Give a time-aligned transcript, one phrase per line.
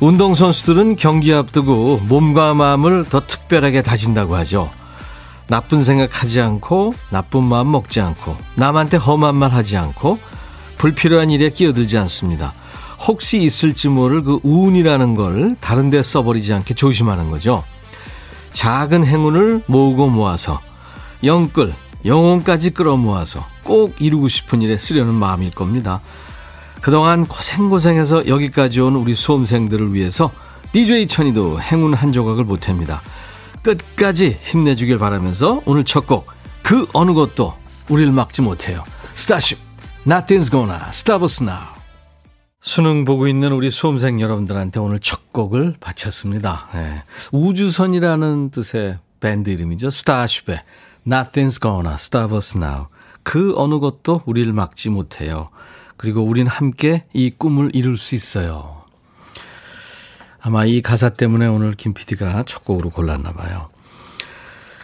[0.00, 4.70] 운동선수들은 경기 앞두고 몸과 마음을 더 특별하게 다진다고 하죠.
[5.48, 10.18] 나쁜 생각하지 않고 나쁜 마음 먹지 않고 남한테 험한 말 하지 않고
[10.76, 12.52] 불필요한 일에 끼어들지 않습니다.
[13.06, 17.64] 혹시 있을지 모를 그 운이라는 걸 다른 데 써버리지 않게 조심하는 거죠.
[18.52, 20.60] 작은 행운을 모으고 모아서
[21.22, 21.72] 영끌,
[22.04, 26.00] 영혼까지 끌어모아서 꼭 이루고 싶은 일에 쓰려는 마음일 겁니다.
[26.80, 30.30] 그동안 고생고생해서 여기까지 온 우리 수험생들을 위해서
[30.72, 33.00] DJ 천이도 행운 한 조각을 보탭니다.
[33.62, 37.54] 끝까지 힘내주길 바라면서 오늘 첫 곡 그 어느 것도
[37.88, 38.82] 우리를 막지 못해요.
[39.14, 39.60] 스타쉽
[40.04, 41.60] Nothing's gonna stop us now.
[42.60, 46.66] 수능 보고 있는 우리 수험생 여러분들한테 오늘 첫 곡을 바쳤습니다.
[46.74, 47.04] 네.
[47.30, 49.90] 우주선이라는 뜻의 밴드 이름이죠.
[49.90, 50.60] 스타쉽의
[51.06, 52.86] Nothing's gonna stop us now.
[53.22, 55.46] 그 어느 것도 우리를 막지 못해요.
[55.96, 58.82] 그리고 우린 함께 이 꿈을 이룰 수 있어요.
[60.40, 63.68] 아마 이 가사 때문에 오늘 김 PD가 첫 곡으로 골랐나 봐요.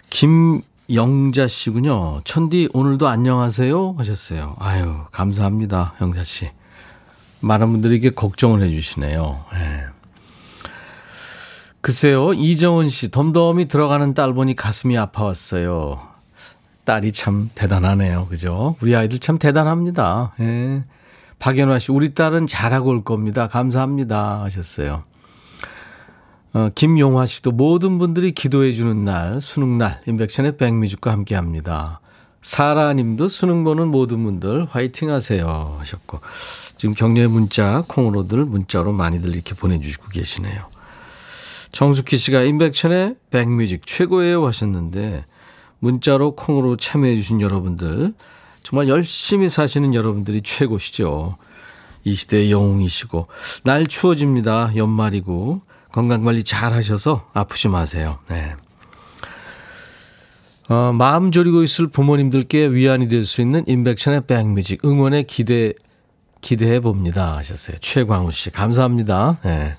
[0.09, 2.21] 김영자 씨군요.
[2.25, 4.55] 천디 오늘도 안녕하세요 하셨어요.
[4.59, 6.51] 아유 감사합니다 영자 씨.
[7.39, 9.45] 많은 분들이 이게 걱정을 해주시네요.
[9.53, 9.85] 네.
[11.81, 15.99] 글쎄요 이정은 씨 덤덤이 들어가는 딸 보니 가슴이 아파왔어요.
[16.85, 18.27] 딸이 참 대단하네요.
[18.27, 18.75] 그죠?
[18.81, 20.33] 우리 아이들 참 대단합니다.
[20.41, 20.83] 예.
[21.43, 23.49] 박연화 씨, 우리 딸은 잘하고 올 겁니다.
[23.49, 24.43] 감사합니다.
[24.43, 25.03] 하셨어요.
[26.53, 31.99] 어, 김용화 씨도 모든 분들이 기도해 주는 날, 수능날, 인백션의 백미죽과 함께 합니다.
[32.41, 35.75] 사라 님도 수능 보는 모든 분들 화이팅 하세요.
[35.79, 36.21] 하셨고.
[36.77, 40.67] 지금 격려의 문자, 콩으로들 문자로 많이들 이렇게 보내주시고 계시네요.
[41.73, 45.25] 정숙희 씨가 인백션의 백뮤직 최고예요 하셨는데,
[45.79, 48.13] 문자로 콩으로 참여해 주신 여러분들,
[48.63, 51.37] 정말 열심히 사시는 여러분들이 최고시죠.
[52.05, 53.27] 이 시대의 영웅이시고
[53.63, 54.75] 날 추워집니다.
[54.75, 58.17] 연말이고 건강관리 잘 하셔서 아프지 마세요.
[58.29, 58.55] 네.
[60.69, 65.73] 어, 마음 졸이고 있을 부모님들께 위안이 될 수 있는 인백션의 백뮤직 응원에 기대
[66.41, 67.77] 기대해 봅니다 하셨어요.
[67.79, 69.37] 최광우 씨 감사합니다.
[69.43, 69.73] 네.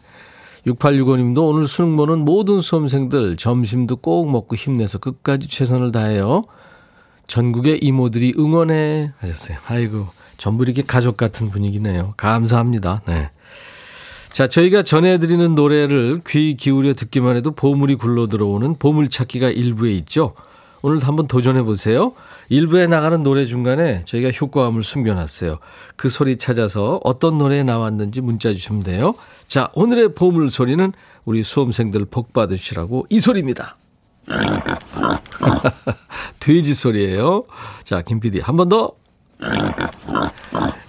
[0.66, 6.43] 6865님도 오늘 수능 보는 모든 수험생들 점심도 꼭 먹고 힘내서 끝까지 최선을 다해요.
[7.27, 9.59] 전국의 이모들이 응원해 하셨어요.
[9.67, 12.15] 아이고, 전부 이렇게 가족 같은 분위기네요.
[12.17, 13.03] 감사합니다.
[13.07, 13.31] 네.
[14.31, 20.33] 자, 저희가 전해드리는 노래를 귀 기울여 듣기만 해도 보물이 굴러 들어오는 보물찾기가 일부에 있죠.
[20.83, 22.13] 오늘도 한번 도전해 보세요.
[22.49, 25.59] 일부에 나가는 노래 중간에 저희가 효과음을 숨겨놨어요.
[25.97, 29.15] 그 소리 찾아서 어떤 노래에 나왔는지 문자 주시면 돼요.
[29.47, 30.93] 자, 오늘의 보물 소리는
[31.25, 33.77] 우리 수험생들 복 받으시라고 이 소리입니다.
[36.41, 37.43] 돼지 소리예요.
[37.85, 38.93] 자, 김 PD 한 번 더.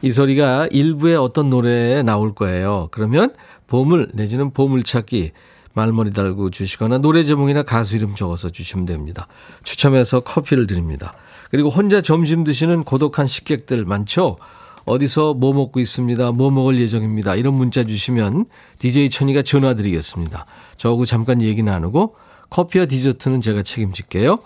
[0.02, 2.90] 이 소리가 일부의 어떤 노래에 나올 거예요.
[2.92, 3.34] 그러면
[3.68, 5.32] 보물 내지는 보물찾기
[5.74, 9.28] 말머리 달고 주시거나 노래 제목이나 가수 이름 적어서 주시면 됩니다.
[9.64, 11.14] 추첨해서 커피를 드립니다.
[11.50, 14.38] 그리고 혼자 점심 드시는 고독한 식객들 많죠?
[14.86, 16.32] 어디서 뭐 먹고 있습니다.
[16.32, 17.36] 뭐 먹을 예정입니다.
[17.36, 18.46] 이런 문자 주시면
[18.80, 20.46] DJ 천이가 전화 드리겠습니다.
[20.78, 22.16] 저하고 잠깐 얘기 나누고
[22.56, 24.40] 커피와 디저트는 제가 책임질게요.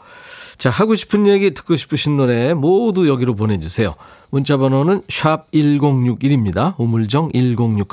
[0.58, 3.94] 자, 하고 싶은 얘기, 듣고 싶으신 노래 모두 여기로 보내주세요.
[4.32, 6.74] 문자 번호는 샵 1061입니다.
[6.80, 7.86] 우물정 1061.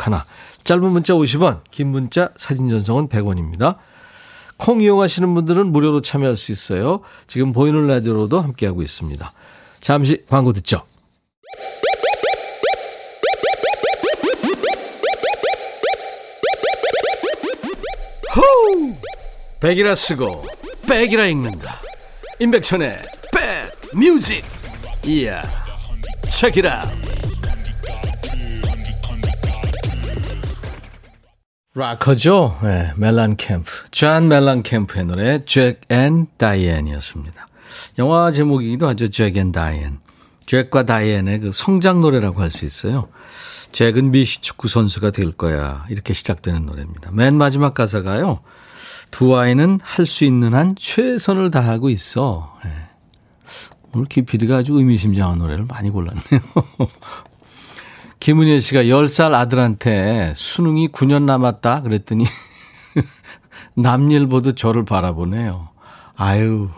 [0.65, 3.77] 짧은 문자 50원, 긴 문자 사진 전송은 100원입니다.
[4.57, 7.01] 콩 이용하시는 분들은 무료로 참여할 수 있어요.
[7.27, 9.31] 지금 보이는 라디오로도 함께하고 있습니다.
[9.81, 10.83] 잠시 광고 듣죠.
[19.67, 20.45] 백이라 쓰고
[20.89, 21.81] 백이라 읽는다.
[22.39, 22.99] 임백천의
[23.93, 24.45] 백뮤직.
[25.05, 25.43] 이야.
[26.31, 26.87] 책이라.
[31.75, 32.61] 락커죠.
[32.63, 33.73] 네, 멜렌캠프.
[33.91, 37.49] 존 멜렌캠프의 노래 Jack and Diane이었습니다.
[37.99, 39.09] 영화 제목이기도 하죠.
[39.09, 39.99] Jack and Diane.
[40.47, 43.09] 잭과 다이앤의 그 성장 노래라고 할 수 있어요.
[43.73, 45.85] 잭은 미식 축구 선수가 될 거야.
[45.91, 47.11] 이렇게 시작되는 노래입니다.
[47.11, 48.43] 맨 마지막 가사가요.
[49.17, 52.55] 두 아이는 할 수 있는 한 최선을 다하고 있어.
[52.63, 52.71] 네.
[53.95, 56.23] 오늘 김PD가 아주 의미심장한 노래를 많이 골랐네요.
[58.21, 62.27] 김은혜 씨가 10살 아들한테 수능이 9년 남았다 그랬더니
[63.75, 65.71] 남일보도 저를 바라보네요.
[66.17, 66.69] 아유,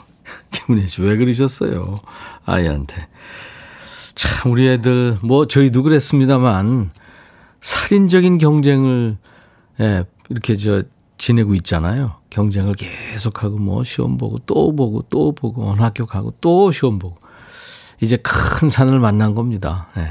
[0.53, 1.97] 김은혜 씨 왜 그러셨어요?
[2.47, 3.09] 아이한테.
[4.15, 6.93] 참, 우리 애들, 뭐, 저희도 그랬습니다만,
[7.61, 9.17] 살인적인 경쟁을,
[9.81, 10.85] 예, 이렇게 저,
[11.17, 12.18] 지내고 있잖아요.
[12.31, 17.17] 경쟁을 계속하고, 뭐, 시험 보고, 또 보고, 또 보고, 어느 학교 가고, 또 시험 보고.
[18.01, 19.89] 이제 큰 산을 만난 겁니다.
[19.97, 20.09] 예.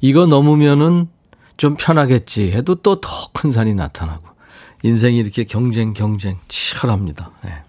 [0.00, 1.08] 이거 넘으면은
[1.56, 4.26] 좀 편하겠지 해도 또 더 큰 산이 나타나고.
[4.84, 7.30] 인생이 이렇게 경쟁, 경쟁, 치열합니다.
[7.46, 7.62] 예.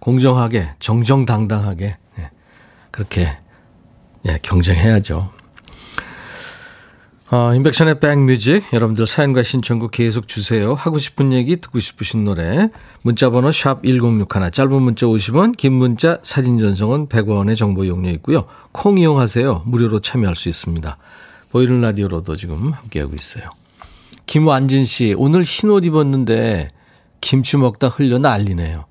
[0.00, 2.30] 공정하게, 정정당당하게, 예.
[2.90, 3.28] 그렇게,
[4.26, 5.30] 예, 경쟁해야죠.
[7.36, 10.74] 어, 인백션의 백뮤직 여러분들 사연과 신청곡 계속 주세요.
[10.74, 12.70] 하고 싶은 얘기 듣고 싶으신 노래
[13.02, 18.44] 문자 번호 샵 1061 짧은 문자 50원 긴 문자 사진 전송은 100원의 정보 이용료 있고요.
[18.70, 19.64] 콩 이용하세요.
[19.66, 20.96] 무료로 참여할 수 있습니다.
[21.50, 23.50] 보이는 라디오로도 지금 함께하고 있어요.
[24.26, 26.68] 김완진 씨 오늘 흰 옷 입었는데
[27.20, 28.84] 김치 먹다 흘려 난리네요.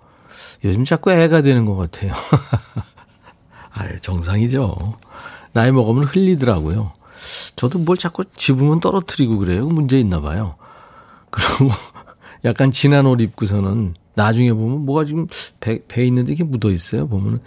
[0.66, 2.12] 요즘 자꾸 애가 되는 것 같아요.
[3.72, 4.98] 아 정상이죠.
[5.54, 6.92] 나이 먹으면 흘리더라고요.
[7.56, 9.68] 저도 뭘 자꾸 집으면 떨어뜨리고 그래요.
[9.68, 10.56] 문제 있나 봐요.
[11.30, 11.70] 그리고
[12.46, 15.28] 약간 진한 옷 입고서는 나중에 보면 뭐가 지금
[15.60, 17.08] 배, 배 있는데 이게 묻어 있어요.
[17.08, 17.40] 보면은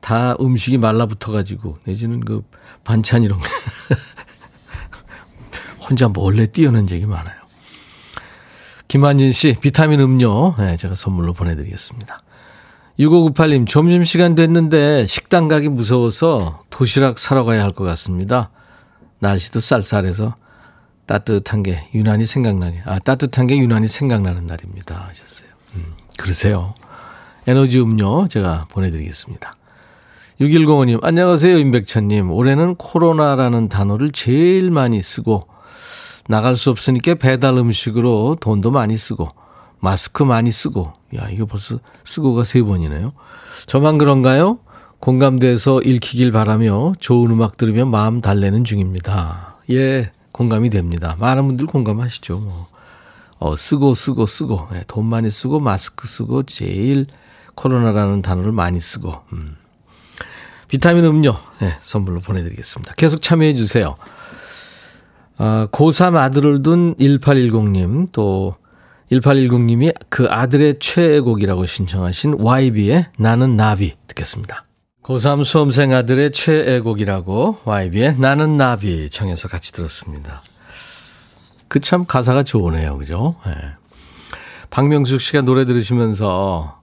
[0.00, 2.42] 다 음식이 말라붙어 가지고 내지는 그
[2.84, 3.46] 반찬 이런 거
[5.88, 7.34] 혼자 몰래 띄우는 적이 많아요.
[8.88, 12.20] 김한진 씨 비타민 음료 네, 제가 선물로 보내드리겠습니다.
[12.98, 18.50] 6598님 점심시간 됐는데 식당 가기 무서워서 도시락 사러 가야 할 것 같습니다.
[19.22, 20.34] 날씨도 쌀쌀해서
[21.06, 25.06] 따뜻한 게 유난히 생각나게, 아, 따뜻한 게 유난히 생각나는 날입니다.
[25.08, 25.48] 하셨어요.
[25.76, 25.84] 음,
[26.18, 26.74] 그러세요.
[27.46, 29.54] 에너지 음료 제가 보내드리겠습니다.
[30.40, 31.56] 6105님, 안녕하세요.
[31.56, 32.32] 임백천님.
[32.32, 35.46] 올해는 코로나라는 단어를 제일 많이 쓰고,
[36.28, 39.28] 나갈 수 없으니까 배달 음식으로 돈도 많이 쓰고,
[39.78, 43.12] 마스크 많이 쓰고, 야, 이거 벌써 쓰고가 세 번이네요.
[43.66, 44.58] 저만 그런가요?
[45.02, 49.56] 공감돼서 읽히길 바라며 좋은 음악 들으며 마음 달래는 중입니다.
[49.68, 51.16] 예, 공감이 됩니다.
[51.18, 52.38] 많은 분들 공감하시죠.
[52.38, 52.68] 뭐.
[53.40, 57.06] 어, 쓰고 쓰고 쓰고 예, 돈 많이 쓰고 마스크 쓰고 제일
[57.56, 59.56] 코로나라는 단어를 많이 쓰고 음.
[60.68, 62.94] 비타민 음료 예, 선물로 보내드리겠습니다.
[62.94, 63.96] 계속 참여해 주세요.
[65.36, 68.54] 아, 고3 아들을 둔 1810님 또
[69.10, 74.64] 1810님이 그 아들의 최애곡이라고 신청하신 YB의 나는 나비 듣겠습니다.
[75.02, 80.42] 고3 수험생 아들의 최애곡이라고 YB의 나는 나비 청해서 같이 들었습니다.
[81.68, 82.98] 그 참 가사가 좋으네요.
[82.98, 83.34] 그죠?
[83.46, 83.52] 네.
[84.70, 86.80] 박명숙 씨가 노래 들으시면서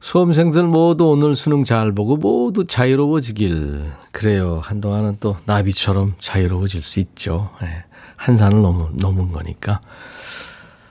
[0.00, 3.92] 수험생들 모두 오늘 수능 잘 보고 모두 자유로워지길.
[4.12, 4.60] 그래요.
[4.62, 7.50] 한동안은 또 나비처럼 자유로워질 수 있죠.
[7.60, 7.84] 네.
[8.16, 9.80] 한 산을 넘은, 넘은 거니까.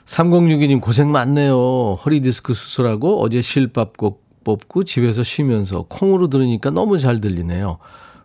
[0.05, 1.95] 3062님 고생 많네요.
[2.05, 7.77] 허리디스크 수술하고 어제 실밥 꼭 뽑고 집에서 쉬면서 콩으로 들으니까 너무 잘 들리네요.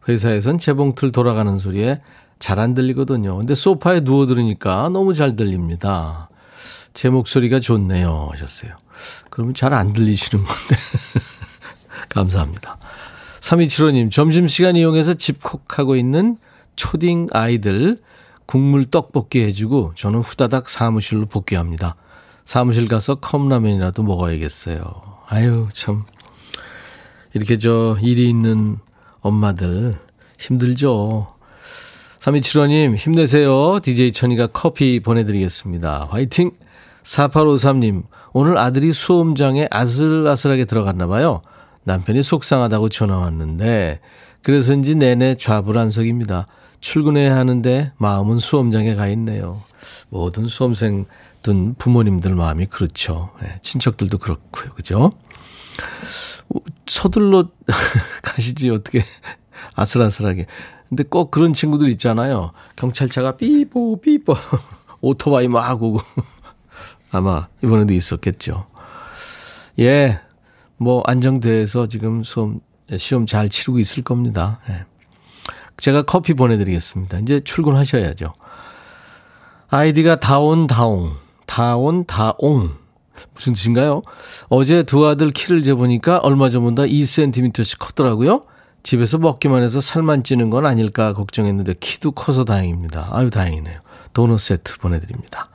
[0.09, 1.99] 회사에선 재봉틀 돌아가는 소리에
[2.39, 3.37] 잘 안 들리거든요.
[3.37, 6.29] 근데 소파에 누워 들으니까 너무 잘 들립니다.
[6.95, 8.29] 제 목소리가 좋네요.
[8.33, 8.73] 하셨어요.
[9.31, 10.77] 그러면 잘 안 들리시는 건데.
[12.09, 12.79] 감사합니다.
[13.41, 16.39] 3275님, 점심시간 이용해서 집콕하고 있는
[16.77, 18.01] 초딩 아이들
[18.47, 21.97] 국물 떡볶이 해주고 저는 후다닥 사무실로 복귀합니다.
[22.45, 24.85] 사무실 가서 컵라면이라도 먹어야겠어요.
[25.29, 26.05] 아유, 참.
[27.35, 28.79] 이렇게 저 일이 있는
[29.21, 29.95] 엄마들
[30.39, 31.35] 힘들죠.
[32.21, 33.81] 3275님, 힘내세요.
[33.81, 36.09] DJ 천이가 커피 보내드리겠습니다.
[36.11, 36.53] 화이팅!
[37.03, 41.43] 4853님, 오늘 아들이 수험장에 아슬아슬하게 들어갔나 봐요.
[41.83, 44.01] 남편이 속상하다고 전화 왔는데,
[44.43, 46.47] 그래서인지 내내 좌불안석입니다.
[46.81, 49.63] 출근해야 하는데 마음은 수험장에 가 있네요.
[50.09, 51.07] 모든 수험생
[51.43, 53.31] 둔 부모님들 마음이 그렇죠.
[53.43, 54.73] 네, 친척들도 그렇고요.
[54.75, 55.13] 그죠?
[56.87, 57.49] 서둘러
[58.23, 59.03] 가시지 어떻게
[59.75, 60.47] 아슬아슬하게.
[60.89, 62.53] 근데 꼭 그런 친구들 있잖아요.
[62.77, 64.35] 경찰차가 삐뽀 삐뽀
[65.01, 66.01] 오토바이 막 오고
[67.11, 68.67] 아마 이번에도 있었겠죠.
[69.81, 70.21] 예,
[70.77, 72.61] 뭐 안정돼서 지금 수험
[72.97, 74.61] 시험 잘 치르고 있을 겁니다.
[74.69, 74.85] 예.
[75.79, 77.19] 제가 커피 보내드리겠습니다.
[77.19, 78.35] 이제 출근하셔야죠.
[79.69, 81.17] 아이디가 다온 다옹.
[81.47, 82.84] 다온 다옹
[83.35, 84.03] 무슨 뜻인가요?
[84.49, 88.45] 어제 두 아들 키를 재보니까 얼마 전보다 2cm씩 컸더라고요.
[88.83, 93.09] 집에서 먹기만 해서 살만 찌는 건 아닐까 걱정했는데 키도 커서 다행입니다.
[93.13, 93.81] 아유 다행이네요.
[94.13, 95.49] 도넛 세트 보내드립니다.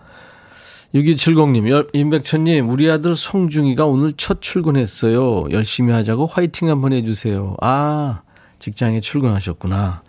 [0.94, 5.52] 6270님, 임백천님, 우리 아들 송중이가 오늘 첫 출근했어요.
[5.52, 7.56] 열심히 하자고 화이팅 한번 해주세요.
[7.62, 8.22] 아,
[8.58, 10.02] 직장에 출근하셨구나.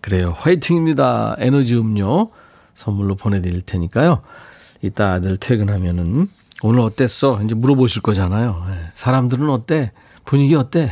[0.00, 0.34] 그래요.
[0.36, 1.36] 화이팅입니다.
[1.38, 2.30] 에너지 음료
[2.74, 4.22] 선물로 보내드릴 테니까요.
[4.82, 6.28] 이따 아들 퇴근하면은
[6.66, 7.42] 오늘 어땠어?
[7.44, 8.64] 이제 물어보실 거잖아요.
[8.70, 8.90] 예.
[8.94, 9.92] 사람들은 어때?
[10.24, 10.88] 분위기 어때?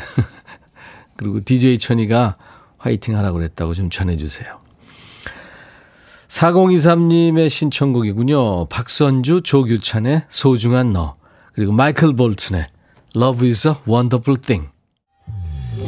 [1.16, 2.36] 그리고 DJ 천이가
[2.76, 4.52] 화이팅 하라고 그랬다고 좀 전해주세요.
[6.28, 8.66] 4023님의 신청곡이군요.
[8.66, 11.14] 박선주, 조규찬의 소중한 너.
[11.54, 12.66] 그리고 마이클 볼튼의
[13.16, 14.68] Love is a Wonderful Thing.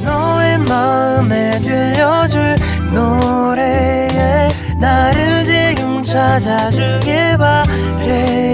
[0.03, 2.57] 너의 마음에 들려줄
[2.95, 4.49] 노래에
[4.81, 8.54] 나를 지금 찾아주길 바래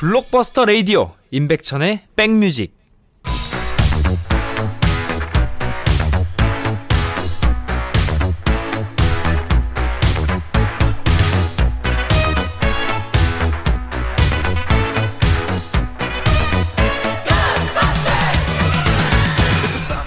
[0.00, 2.74] 블록버스터 레이디오 임백천의 백뮤직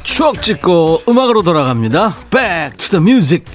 [0.01, 2.15] 추억 찍고 음악으로 돌아갑니다.
[2.89, 3.45] The music.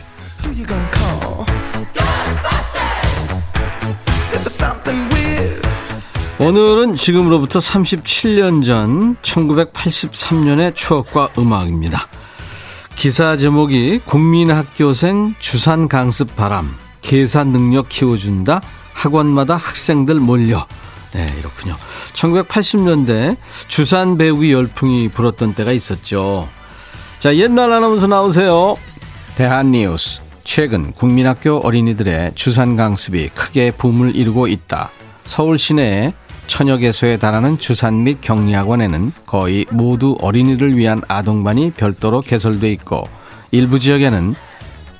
[6.49, 12.09] 오늘은 지금으로부터 37년 전 1983년의 추억과 음악입니다.
[12.97, 18.63] 기사 제목이 국민학교생 주산 강습 바람 계산 능력 키워준다
[18.95, 20.67] 학원마다 학생들 몰려
[21.13, 21.77] 네, 이렇군요.
[22.15, 23.37] 1980년대
[23.67, 26.49] 주산 배우기 열풍이 불었던 때가 있었죠.
[27.19, 28.75] 자, 옛날 아나운서 나오세요.
[29.37, 30.23] 대한뉴스.
[30.45, 34.89] 최근 국민학교 어린이들의 주산 강습이 크게 붐을 이루고 있다.
[35.27, 36.15] 서울 시내에
[36.49, 43.05] 천여 개소에 달하는 주산 및 격리학원에는 거의 모두 어린이를 위한 아동반이 별도로 개설돼 있고
[43.53, 44.35] 일부 지역에는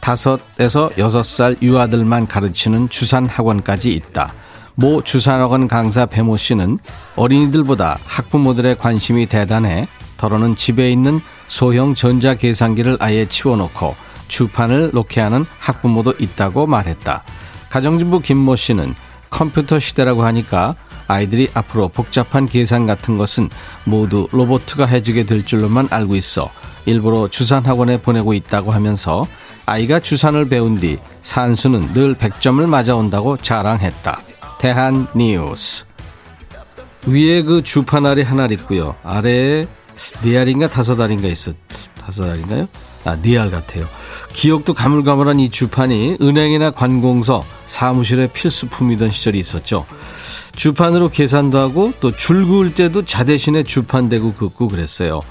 [0.01, 4.33] 다섯에서 여섯 살 유아들만 가르치는 주산 학원까지 있다.
[4.75, 6.79] 모 주산학원 강사 배모 씨는
[7.17, 9.89] 어린이들보다 학부모들의 관심이 대단해
[10.19, 13.97] 더러는 집에 있는 소형 전자계산기를 아예 치워놓고
[14.29, 17.25] 주판을 놓게 하는 학부모도 있다고 말했다.
[17.71, 18.95] 가정주부 김모 씨는
[19.31, 20.77] 컴퓨터 시대라고 하니까
[21.09, 23.51] 아이들이 앞으로 복잡한 계산 같은 것은
[23.85, 26.51] 모두 로보트가 해주게 될 줄로만 알고 있어
[26.85, 29.27] 일부러 주산학원에 보내고 있다고 하면서
[29.67, 34.23] 아이가 주산을 배운 뒤 산수는 늘 100점을 맞아온다고 자랑했다.
[34.59, 35.85] 대한 뉴스.
[37.07, 38.97] 위에 그 주판 알이 하나 있고요.
[39.03, 39.67] 아래에
[40.23, 41.55] 네 알인가 다섯 알인가 있었,
[42.01, 42.67] 다섯 알인가요?
[43.05, 43.87] 아, 네알 같아요.
[44.39, 49.85] 기억도 가물가물한 이 주판이 은행이나 관공서, 사무실의 필수품이던 시절이 있었죠.
[50.55, 55.23] 주판으로 계산도 하고 또 줄 그을 때도 자 대신에 주판 대고 긋고 그랬어요.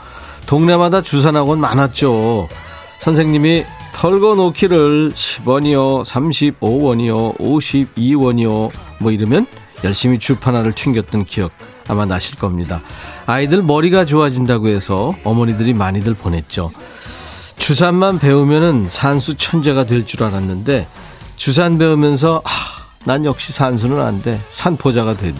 [0.46, 2.50] 동네마다 주산학원 많았죠.
[3.00, 9.48] 선생님이 털거 놓기를 10원이요, 35원이요, 52원이요, 뭐 이러면
[9.86, 11.54] 열심히 주판화를 튕겼던 기억
[11.88, 12.82] 아마 나실 겁니다.
[13.26, 16.72] 아이들 머리가 좋아진다고 해서 어머니들이 많이들 보냈죠.
[17.58, 20.88] 주산만 배우면은 산수 천재가 될 줄 알았는데
[21.36, 22.50] 주산 배우면서 아,
[23.06, 24.40] 난 역시 산수는 안 돼.
[24.50, 25.36] 산포자가 된.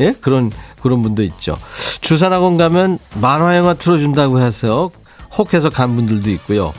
[0.00, 0.14] 예?
[0.20, 0.50] 그런
[0.82, 1.58] 그런 분도 있죠.
[2.00, 4.90] 주산학원 가면 만화 영화 틀어 준다고 해서
[5.36, 6.72] 혹해서 간 분들도 있고요.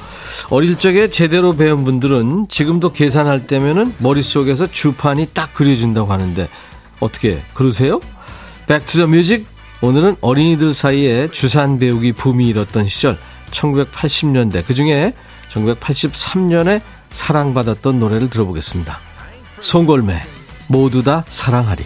[0.49, 6.47] 어릴 적에 제대로 배운 분들은 지금도 계산할 때면은 머릿속에서 주판이 딱 그려진다고 하는데
[6.99, 7.99] 어떻게 그러세요?
[8.67, 9.45] Back to the Music
[9.81, 13.17] 오늘은 어린이들 사이에 주산 배우기 붐이 일었던 시절
[13.51, 15.13] 1980년대 그중에
[15.49, 18.99] 1983년에 사랑받았던 노래를 들어보겠습니다.
[19.59, 20.21] 송골매
[20.67, 21.83] 모두 다 사랑하리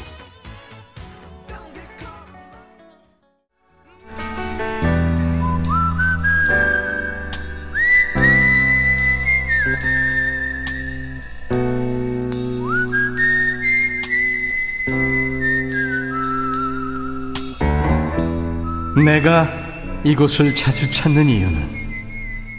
[19.03, 19.62] 내가
[20.03, 21.83] 이곳을 자주 찾는 이유는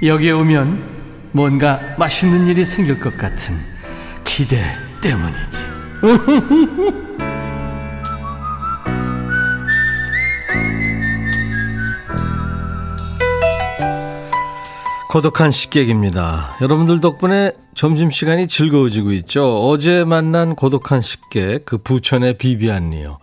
[0.03, 0.95] 여기에 오면
[1.33, 3.55] 뭔가 맛있는 일이 생길 것 같은
[4.25, 4.57] 기대
[5.03, 5.75] 때문이지.
[15.15, 16.57] 고독한 식객입니다.
[16.61, 19.69] 여러분들 덕분에 점심시간이 즐거워지고 있죠.
[19.69, 23.19] 어제 만난 고독한 식객, 그 부천의 비비안니요.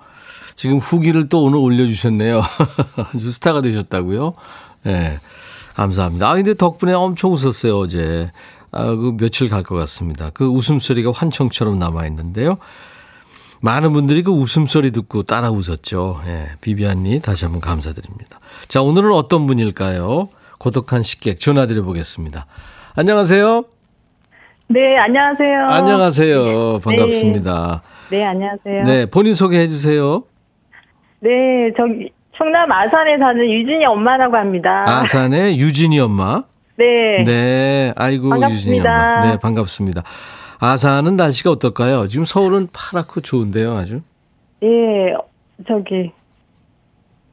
[0.62, 2.40] 지금 후기를 또 오늘 올려주셨네요.
[3.16, 4.36] 아주 스타가 되셨다고요?
[4.86, 4.92] 예.
[4.92, 5.14] 네,
[5.74, 6.30] 감사합니다.
[6.30, 8.30] 아, 근데 덕분에 엄청 웃었어요, 어제.
[8.72, 10.30] 아, 그 며칠 갈 것 같습니다.
[10.36, 12.58] 그 웃음소리가 환청처럼 남아있는데요.
[13.62, 16.22] 많은 분들이 그 웃음소리 듣고 따라 웃었죠.
[16.28, 18.38] 예, 비비안님 다시 한번 감사드립니다.
[18.68, 20.28] 자, 오늘은 어떤 분일까요?
[20.60, 22.46] 고독한 식객 전화드려 보겠습니다.
[22.94, 23.64] 안녕하세요.
[24.68, 25.66] 네, 안녕하세요.
[25.70, 26.80] 안녕하세요.
[26.82, 27.82] 반갑습니다.
[28.12, 28.84] 네, 네 안녕하세요.
[28.84, 30.26] 네, 본인 소개해 주세요.
[31.22, 34.84] 네, 저기 충남 아산에 사는 유진이 엄마라고 합니다.
[34.88, 36.44] 아산의 유진이 엄마?
[36.78, 37.24] 네.
[37.24, 38.56] 네, 아이고 반갑습니다.
[38.56, 39.20] 유진이 엄마.
[39.32, 40.04] 네, 반갑습니다.
[40.60, 42.08] 아산은 날씨가 어떨까요?
[42.08, 44.02] 지금 서울은 파랗고 좋은데요, 아주.
[44.64, 44.68] 예,
[45.68, 46.12] 저기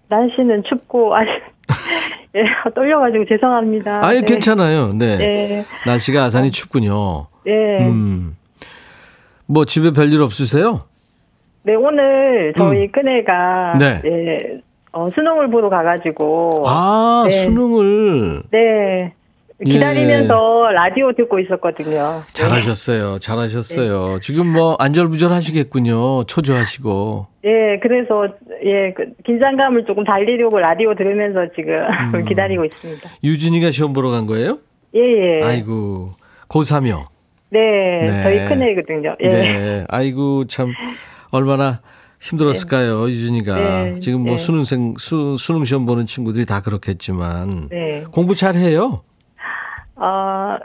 [0.09, 1.30] 날씨는 춥고 아주
[2.37, 4.04] 예, 떨려가지고 죄송합니다.
[4.04, 4.25] 아유 네.
[4.26, 4.92] 괜찮아요.
[4.92, 5.16] 네.
[5.16, 5.64] 네.
[5.87, 7.26] 날씨가 아산이 춥군요.
[7.47, 7.52] 네.
[7.87, 8.37] 음.
[9.47, 10.85] 뭐 집에 별일 없으세요?
[11.68, 12.92] 네, 오늘 저희 음.
[12.92, 14.00] 큰애가 네.
[14.06, 14.38] 예,
[14.90, 17.30] 어, 수능을 보러 가가지고 아 네.
[17.30, 19.12] 수능을 네
[19.62, 22.22] 기다리면서 라디오 듣고 있었거든요.
[22.25, 22.32] 네.
[22.32, 23.18] 잘하셨어요.
[23.18, 24.18] 잘하셨어요.
[24.20, 26.25] 지금 뭐 안절부절 하시겠군요.
[26.25, 27.26] 초조하시고.
[27.44, 28.28] 예, 그래서
[28.64, 31.75] 예, 그 긴장감을 조금 달리려고 라디오 들으면서 지금
[32.14, 32.25] 음.
[32.25, 33.10] 기다리고 있습니다.
[33.22, 34.58] 유진이가 시험 보러 간 거예요?
[34.94, 35.44] 예, 예.
[35.44, 36.12] 아이고
[36.48, 37.08] 고3이요.
[37.50, 37.60] 네,
[38.06, 38.22] 네.
[38.22, 39.16] 저희 큰애거든요.
[39.20, 39.28] 예.
[39.28, 39.84] 네.
[39.88, 40.72] 아이고 참
[41.30, 41.80] 얼마나
[42.20, 43.54] 힘들었을까요, 유진이가.
[43.54, 43.99] 네.
[44.00, 44.38] 지금 뭐 네.
[44.38, 48.04] 수능생 수, 수능 시험 보는 친구들이 다 그렇겠지만 네.
[48.12, 49.02] 공부 잘 해요.
[49.97, 50.56] 어,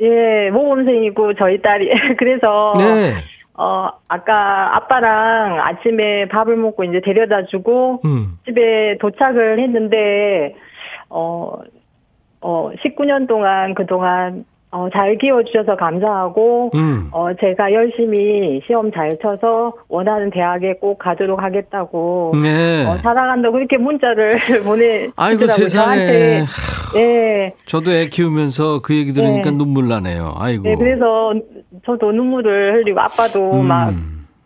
[0.00, 3.14] 예, 모범생이고 저희 딸이 그래서 네.
[3.54, 8.38] 어, 아까 아빠랑 아침에 밥을 먹고 이제 데려다 주고 음.
[8.44, 10.54] 집에 도착을 했는데
[11.08, 11.60] 어,
[12.40, 17.08] 어, 19년 동안 그동안 어, 잘 키워주셔서 감사하고, 음.
[17.12, 22.84] 어, 제가 열심히 시험 잘 쳐서 원하는 대학에 꼭 가도록 하겠다고, 네.
[22.84, 25.46] 어, 사랑한다고 그렇게 문자를 보내, 아이고.
[25.46, 25.96] 세상에.
[25.96, 26.44] 저한테.
[26.94, 27.52] 네.
[27.66, 29.56] 저도 애 키우면서 그 얘기 들으니까 네.
[29.56, 30.34] 눈물 나네요.
[30.36, 30.64] 아이고.
[30.64, 31.32] 네, 그래서
[31.84, 33.66] 저도 눈물을 흘리고 아빠도 음.
[33.66, 33.94] 막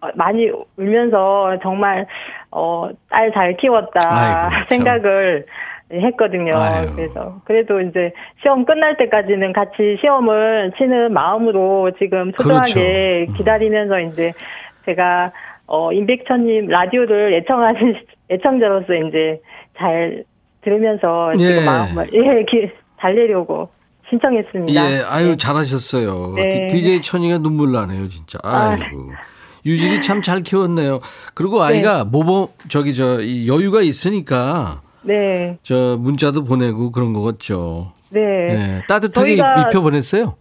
[0.02, 2.06] 어, 많이 울면서 정말,
[2.50, 4.64] 어, 딸 잘 키웠다 아이고, 참.
[4.68, 5.44] 생각을
[5.92, 6.56] 했거든요.
[6.56, 6.88] 아유.
[6.94, 13.32] 그래서 그래도 이제 시험 끝날 때까지는 같이 시험을 치는 마음으로 지금 초조하게 그렇죠.
[13.32, 13.36] 음.
[13.36, 14.32] 기다리면서 이제
[14.86, 15.32] 제가
[15.66, 17.96] 어 임백천님 라디오를 애청하는
[18.30, 19.40] 애청자로서 이제
[19.76, 20.24] 잘
[20.62, 21.64] 들으면서 지금 예.
[21.64, 23.70] 마음을 예 기, 달래려고
[24.08, 24.80] 신청했습니다.
[24.92, 25.36] 예, 아유 네.
[25.36, 26.34] 잘하셨어요.
[26.36, 26.66] 네.
[26.66, 28.38] DJ 천이가 눈물 나네요, 진짜.
[28.42, 29.10] 아이고.
[29.64, 31.00] 유진이 참 잘 키웠네요.
[31.34, 37.92] 그리고 아이가 모범 저기 저이 여유가 있으니까 네, 저 문자도 보내고 그런 거 같죠.
[38.10, 38.20] 네.
[38.20, 40.34] 네, 따뜻하게 저희가- 입혀 보냈어요.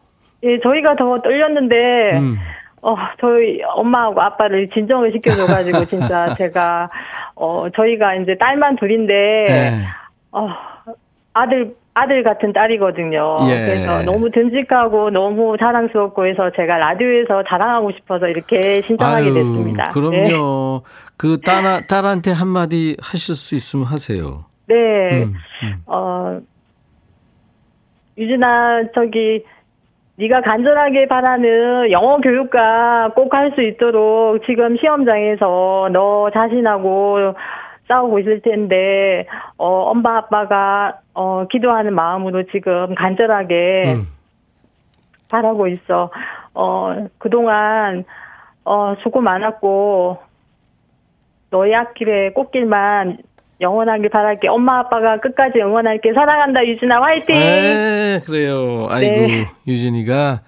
[0.44, 1.76] 예, 저희가 더 떨렸는데,
[2.18, 2.38] 음.
[2.82, 6.90] 어, 저희 엄마하고 아빠를 진정을 시켜줘가지고, 진짜 제가,
[7.36, 9.14] 어, 저희가 이제 딸만 둘인데,
[9.48, 9.80] 네.
[10.32, 10.48] 어,
[11.34, 13.38] 아들, 아들 같은 딸이거든요.
[13.50, 13.66] 예.
[13.66, 19.84] 그래서 너무 듬직하고 너무 자랑스럽고 해서 제가 라디오에서 자랑하고 싶어서 이렇게 신청하게 아유, 됐습니다.
[19.86, 19.92] 네.
[19.92, 20.82] 그럼요.
[21.18, 24.46] 그 딸, 딸한테 한마디 하실 수 있으면 하세요.
[24.70, 25.24] 네.
[25.24, 25.84] 음, 음.
[25.88, 26.40] 어,
[28.18, 29.44] 유진아, 저기,
[30.18, 37.34] 네가 간절하게 바라는 영어 교육과 꼭 할 수 있도록 지금 시험장에서 너 자신하고
[37.88, 39.26] 싸우고 있을 텐데,
[39.58, 44.08] 어, 엄마 아빠가, 어, 기도하는 마음으로 지금 간절하게 음.
[45.32, 46.12] 바라고 있어.
[46.54, 48.04] 어, 그동안,
[48.66, 50.20] 어, 수고 많았고,
[51.52, 53.18] 너의 앞길에 꽃길만
[53.62, 54.48] 영원하길 바랄게.
[54.48, 56.14] 엄마 아빠가 끝까지 응원할게.
[56.14, 57.02] 사랑한다, 유진아.
[57.02, 57.36] 화이팅!
[57.38, 58.88] 네, 그래요.
[58.90, 59.48] 아이고, 네.
[59.68, 60.42] 유진이가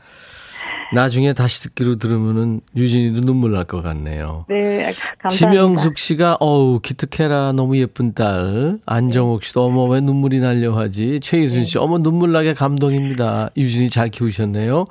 [0.93, 4.45] 나중에 다시 듣기로 들으면은 유진이도 눈물 날 것 같네요.
[4.50, 5.30] 네, 감사합니다.
[5.30, 11.63] 지명숙 씨가 어우 기특해라 너무 예쁜 딸 안정옥 씨도 어머 왜 눈물이 날려 하지 최희순
[11.63, 14.88] 씨 어머 눈물 나게 감동입니다 유진이 잘 키우셨네요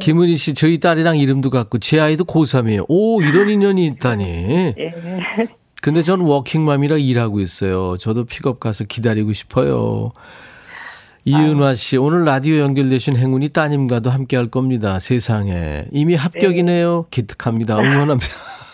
[0.00, 4.24] 김은희 씨 저희 딸이랑 이름도 같고 제 아이도 고3이에요 오 이런 인연이 있다니
[4.78, 4.92] 예.
[5.80, 7.96] 근데 전 워킹맘이라 일하고 있어요.
[7.98, 10.12] 저도 픽업 가서 기다리고 싶어요.
[11.24, 14.98] 이은화 씨 오늘 라디오 연결되신 행운이 따님과도 함께 할 겁니다.
[14.98, 15.84] 세상에.
[15.92, 17.06] 이미 합격이네요.
[17.10, 17.78] 기특합니다.
[17.78, 18.26] 응원합니다.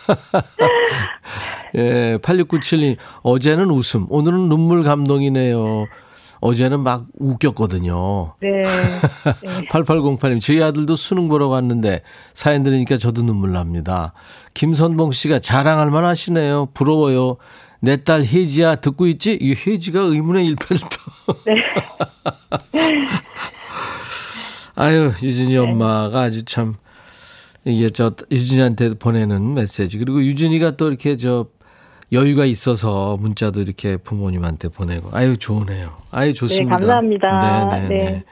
[1.77, 5.87] 예, 8697님, 어제는 웃음, 오늘은 눈물 감동이네요.
[6.45, 8.35] 어제는 막 웃겼거든요.
[8.43, 8.51] 네.
[9.43, 9.67] 네.
[9.69, 12.03] 8808님, 저희 아들도 수능 보러 갔는데
[12.35, 14.13] 사연 들으니까 저도 눈물 납니다.
[14.53, 16.69] 김선봉 씨가 자랑할 만 하시네요.
[16.75, 17.39] 부러워요.
[17.81, 19.39] 내 딸 혜지야 듣고 있지?
[19.41, 20.83] 이 혜지가 의문의 일패를
[21.27, 21.35] 또.
[21.47, 21.55] 네.
[24.77, 26.75] 아유, 유진이 엄마가 아주 참
[27.65, 31.47] 이게 저 유진이한테 보내는 메시지 그리고 유진이가 또 이렇게 저
[32.15, 35.93] 여유가 있어서 문자도 이렇게 부모님한테 보내고 아유 좋으네요.
[36.13, 36.77] 아유 좋습니다.
[36.77, 37.69] 네, 감사합니다.
[37.73, 38.05] 네, 네, 네.
[38.11, 38.23] 네.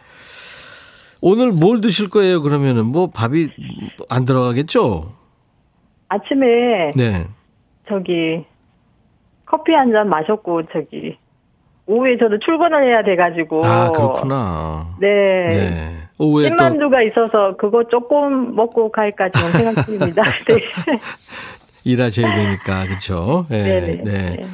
[1.21, 2.43] 오늘 뭘 드실 거예요?
[2.43, 3.49] 그러면은 뭐 밥이
[4.09, 5.13] 안 들어가겠죠?
[6.09, 7.27] 아침에 네.
[7.89, 8.45] 저기
[9.47, 11.17] 커피 한 잔 마셨고 저기
[11.87, 14.97] 오후에 저도 출근을 해야 돼가지고 아, 그렇구나.
[15.01, 15.09] 네.
[15.49, 15.97] 네.
[16.19, 20.23] 오후에 또 찐만두가 있어서 그거 조금 먹고 갈까 지금 생각 중입니다.
[20.49, 20.57] 네.
[21.85, 23.47] 일하셔야 되니까, 그쵸?
[23.49, 23.63] 네.
[23.63, 24.03] 네네.
[24.05, 24.47] 네.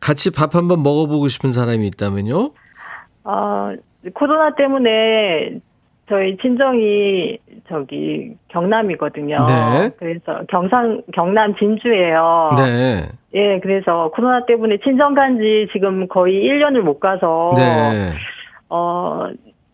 [0.00, 2.50] 같이 밥 한번 먹어보고 싶은 사람이 있다면요?
[3.24, 3.72] 어,
[4.14, 5.60] 코로나 때문에
[6.08, 9.38] 저희 친정이 저기 경남이거든요.
[9.46, 9.90] 네.
[9.98, 12.50] 그래서 경상 경남 진주예요.
[12.56, 13.08] 네.
[13.34, 18.12] 예, 그래서 코로나 때문에 친정 간지 지금 거의 1년을 못 가서 네.
[18.70, 19.26] 어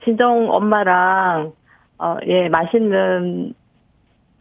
[0.03, 1.53] 친정 엄마랑
[1.99, 3.55] 어 예, 맛있는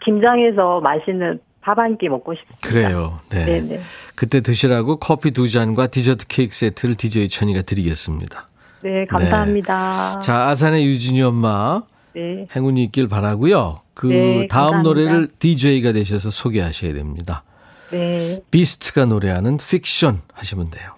[0.04, 2.68] 김장해서 맛있는 밥 한 끼 먹고 싶습니다.
[2.68, 3.20] 그래요.
[3.30, 3.46] 네.
[3.46, 3.80] 네, 네.
[4.16, 8.48] 그때 드시라고 커피 두 잔과 디저트 케이크 세트를 DJ 천이가 드리겠습니다.
[8.84, 10.20] 네, 감사합니다.
[10.20, 12.46] 자, 아산의 유진이 엄마 네.
[12.56, 13.80] 행운이 있길 바라고요.
[13.94, 14.82] 그 네, 다음 감사합니다.
[14.84, 17.44] 노래를 DJ가 되셔서 소개하셔야 됩니다.
[17.92, 18.42] 네.
[18.52, 20.92] 비스트가 노래하는 픽션 하시면 돼요.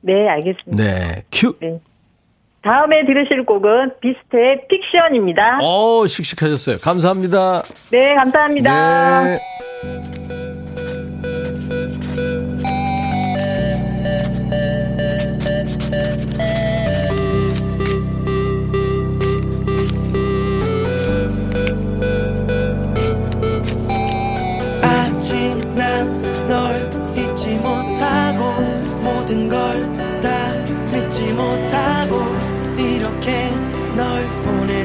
[0.00, 0.82] 네, 알겠습니다.
[0.82, 1.24] 네.
[1.30, 1.54] 큐.
[1.60, 1.80] 네.
[2.68, 5.60] 다음에 들으실 곡은 비스트의 픽션입니다.
[5.62, 6.76] 어, 씩씩하셨어요.
[6.78, 7.62] 감사합니다.
[7.90, 9.24] 네, 감사합니다.
[9.24, 10.37] 네.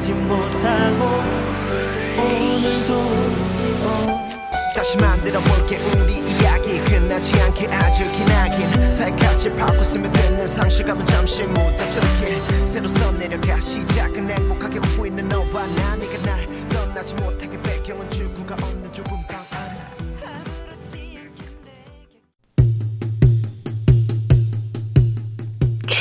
[0.04, 1.04] 보내지 못하고
[2.18, 2.94] 오늘도.
[3.86, 4.24] 어
[4.74, 6.78] 다시 만들어 볼게 우리 이야기.
[6.84, 8.92] 끝나지 않게 아주 기나긴.
[8.92, 12.66] 살갗을 파고 스며 듣는 상실감은 잠시 묻어두게.
[12.66, 18.92] 새로 써내려가 시작은 행복하게 웃고 있는 너와 나 네가 날 떠나지 못하게 배경은 출구가 없는
[18.92, 19.43] 좁은 방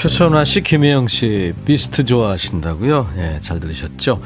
[0.04, 3.08] 최선화 씨, 김혜영 씨, 비스트 좋아하신다고요?
[3.20, 4.18] 예, 잘 들으셨죠?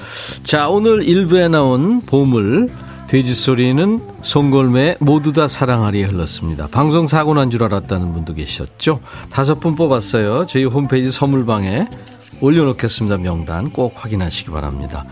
[0.42, 2.68] 자, 오늘 1부에 나온 보물,
[3.06, 6.68] 돼지 소리는 송골매 모두 다 사랑하리에 흘렀습니다.
[6.72, 9.02] 방송 사고 난 줄 알았다는 분도 계셨죠?
[9.30, 10.48] 다섯 분 뽑았어요.
[10.48, 11.88] 저희 홈페이지 선물방에
[12.42, 13.18] 올려놓겠습니다.
[13.18, 15.04] 명단 꼭 확인하시기 바랍니다.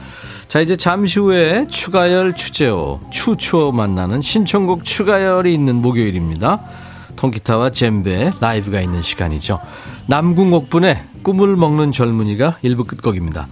[0.48, 6.62] 자, 이제 잠시 후에 추가열 추제호, 추추어 만나는 신청곡 추가열이 있는 목요일입니다.
[7.18, 9.60] 통기타와 젬베 라이브가 있는 시간이죠.
[10.08, 13.48] 남궁옥분의 꿈을 먹는 젊은이가 1부 끝곡입니다.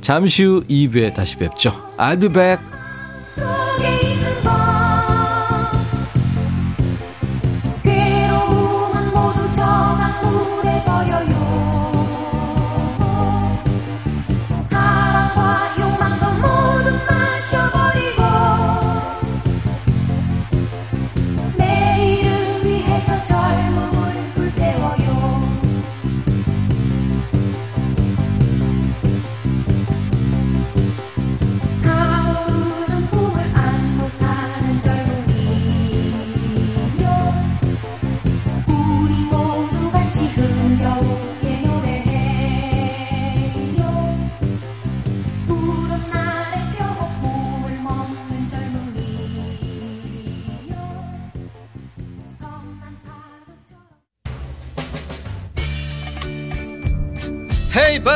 [0.00, 1.72] 잠시 후 2부에 다시 뵙죠.
[1.98, 4.05] I'll be back.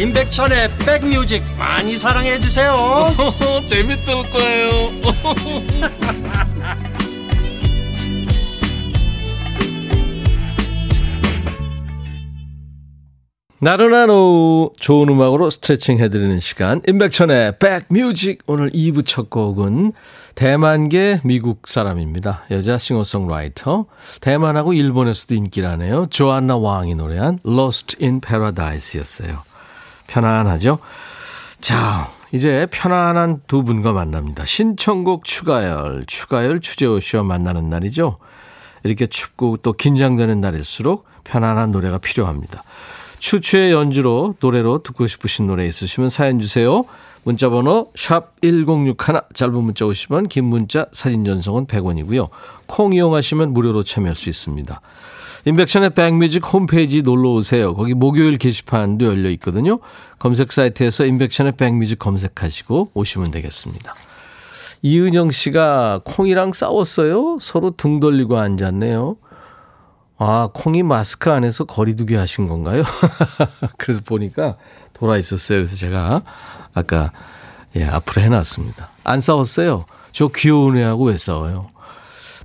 [0.00, 2.72] 임백천의 백뮤직 많이 사랑해 주세요
[3.68, 4.70] 재밌을 거예요.
[13.62, 19.92] 나른한 오후 좋은 음악으로 스트레칭 해드리는 시간 임백천의 백뮤직 오늘 2부 첫 곡은
[20.34, 22.44] 대만계 미국 사람입니다.
[22.50, 23.84] 여자 싱어송라이터
[24.22, 26.06] 대만하고 일본에서도 인기라네요.
[26.06, 29.49] 조안나 왕이 노래한 Lost in Paradise였어요.
[30.10, 30.78] 편안하죠?
[31.60, 34.44] 자, 이제 편안한 두 분과 만납니다.
[34.44, 38.18] 신청곡 추가열, 추가열 추재호 씨와 만나는 날이죠.
[38.82, 42.62] 이렇게 춥고 또 긴장되는 날일수록 편안한 노래가 필요합니다.
[43.18, 46.84] 추추의 연주로 노래로 듣고 싶으신 노래 있으시면 사연 주세요.
[47.22, 52.30] 문자 번호 샵 1061, 짧은 문자 50원, 긴 문자 사진 전송은 100원이고요.
[52.66, 54.80] 콩 이용하시면 무료로 참여할 수 있습니다.
[55.46, 57.74] 인백션의 백뮤직 홈페이지 놀러 오세요.
[57.74, 59.78] 거기 목요일 게시판도 열려 있거든요.
[60.18, 63.94] 검색 사이트에서 인백션의 백뮤직 검색하시고 오시면 되겠습니다.
[64.82, 67.38] 이은영 씨가 콩이랑 싸웠어요?
[67.40, 69.16] 서로 등 돌리고 앉았네요.
[70.18, 72.82] 아, 콩이 마스크 안에서 거리두기 하신 건가요?
[73.78, 74.56] 그래서 보니까
[74.92, 75.58] 돌아 있었어요.
[75.58, 76.22] 그래서 제가
[76.74, 77.12] 아까
[77.76, 78.90] 예, 앞으로 해놨습니다.
[79.04, 79.86] 안 싸웠어요.
[80.12, 81.68] 저 귀여운 애하고 왜 싸워요?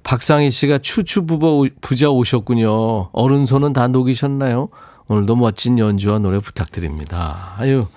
[0.06, 3.10] 박상희 씨가 추추 부부, 부자 오셨군요.
[3.12, 4.70] 어른손은 다 녹이셨나요?
[5.08, 7.56] 오늘도 멋진 연주와 노래 부탁드립니다.
[7.58, 7.88] 아유,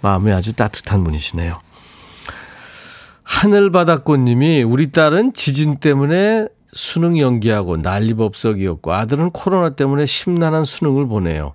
[0.00, 1.58] 마음이 아주 따뜻한 분이시네요.
[3.24, 11.54] 하늘바닷꽃님이 우리 딸은 지진 때문에 수능 연기하고 난리법석이었고 아들은 코로나 때문에 심란한 수능을 보내요.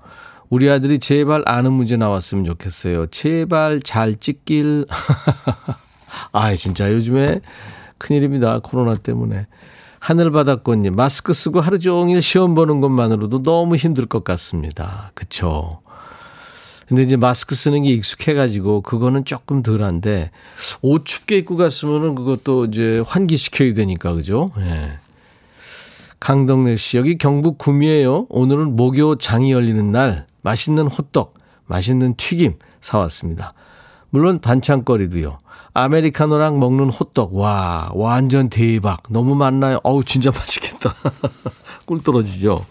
[0.49, 3.07] 우리 아들이 제발 아는 문제 나왔으면 좋겠어요.
[3.07, 4.85] 제발 잘 찍길.
[6.33, 7.39] 아, 진짜 요즘에
[7.97, 8.59] 큰일입니다.
[8.59, 9.47] 코로나 때문에.
[10.03, 15.11] 하늘바닷꽃님, 마스크 쓰고 하루 종일 시험 보는 것만으로도 너무 힘들 것 같습니다.
[15.13, 15.79] 그쵸?
[16.89, 20.31] 근데 이제 마스크 쓰는 게 익숙해가지고 그거는 조금 덜한데
[20.81, 24.49] 옷 춥게 입고 갔으면은 그것도 이제 환기시켜야 되니까 그죠?
[24.57, 24.99] 예.
[26.19, 28.25] 강덕래 씨 여기 경북 구미에요.
[28.27, 31.35] 오늘은 목요 장이 열리는 날 맛있는 호떡,
[31.65, 33.53] 맛있는 튀김 사왔습니다.
[34.09, 35.37] 물론 반찬거리도요.
[35.73, 39.79] 아메리카노랑 먹는 호떡 와 완전 대박 너무 많나요?
[39.83, 40.95] 어우 진짜 맛있겠다.
[41.85, 42.65] 꿀 떨어지죠.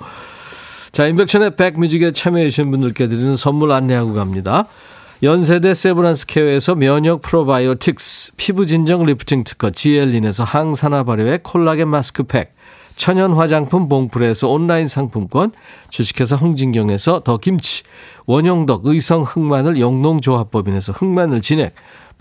[0.92, 4.66] 자, 인백션의 백뮤직에 참여해주신 분들께 드리는 선물 안내하고 갑니다.
[5.22, 12.54] 연세대 세브란스 케어에서 면역 프로바이오틱스, 피부 진정 리프팅 특허 지엘린에서 항산화 발효의 콜라겐 마스크팩,
[12.96, 15.52] 천연 화장품 봉프레에서 온라인 상품권,
[15.90, 17.84] 주식회사 홍진경에서 더 김치,
[18.26, 21.74] 원형덕 의성 흑마늘 영농조합법인에서 흑마늘 진액,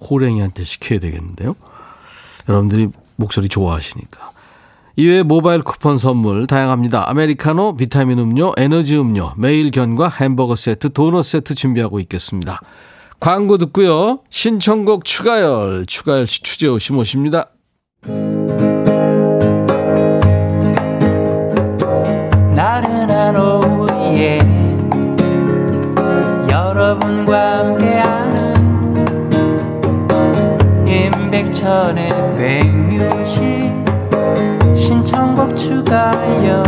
[0.00, 1.56] 호랭이한테 시켜야 되겠는데요.
[2.48, 4.30] 여러분들이 목소리 좋아하시니까.
[4.98, 7.10] 이외에 모바일 쿠폰 선물 다양합니다.
[7.10, 12.60] 아메리카노, 비타민 음료, 에너지 음료, 매일 견과 햄버거 세트, 도넛 세트 준비하고 있겠습니다.
[13.20, 14.20] 광고 듣고요.
[14.30, 17.50] 신청곡 추가열, 추가열 씨, 추재호 씨 모십니다.
[22.54, 24.38] 나른한 오후에
[26.50, 28.25] 여러분과 함께하
[31.36, 33.70] 백천의 백뮤직
[34.74, 36.10] 신청곡 추가
[36.42, 36.64] 열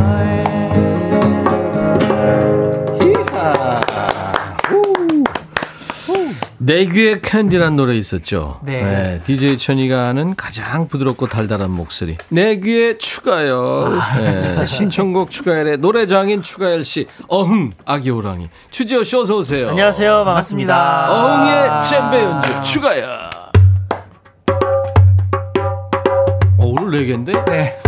[6.60, 8.60] 내 귀에 캔디란 노래 있었죠.
[8.62, 9.22] 네.
[9.24, 12.18] DJ 천이가 하는 가장 부드럽고 달달한 목소리.
[12.28, 13.98] 내 귀에 추가열.
[14.18, 17.06] 네, 신청곡 추가열의 노래장인 추가열 씨.
[17.28, 18.48] 어흥 아기 호랑이.
[18.70, 19.70] 추지호 씨 어서 오세요.
[19.70, 23.27] 안녕하세요 반갑습니다 어흥의 잼베 연주 추가열.
[26.88, 27.32] 네 개인데?
[27.46, 27.87] 네.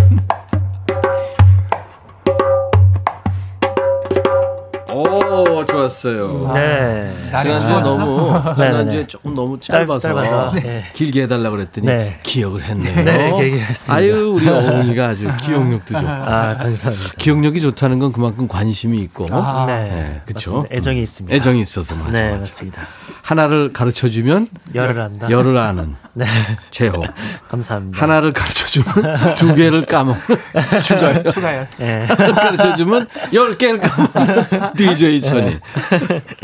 [5.80, 6.52] 오 좋았어요.
[6.54, 7.14] 네.
[7.42, 9.06] 지난주에 너무 네, 지난주에 네.
[9.06, 10.84] 조금 너무 짧- 짧아서, 짧아서, 네.
[10.92, 12.18] 길게 해달라 그랬더니 네.
[12.22, 13.04] 기억을 했네요.
[13.04, 13.94] 네, 얘기했습니다.
[13.94, 19.34] 아유 우리 어흥이가 아주 기억력도 좋고 아 감사합니다 기억력이 좋다는 건 그만큼 관심이 있고 네,
[19.66, 20.22] 네?
[20.34, 20.68] 맞습니다.
[20.74, 22.36] 애정이 있습니다 애정이 있어서 맞아, 네.
[22.36, 22.82] 맞습니다
[23.22, 26.26] 하나를 가르쳐 주면 열을 한다 열을 아는 네
[26.70, 27.04] 제호
[27.48, 30.20] 감사합니다 하나를 가르쳐 주면 두 개를 까먹는
[30.82, 31.22] 추가요.
[31.22, 32.06] 추가열 네.
[32.06, 35.58] 가르쳐 주면 열 개를 까먹는 DJ 천이.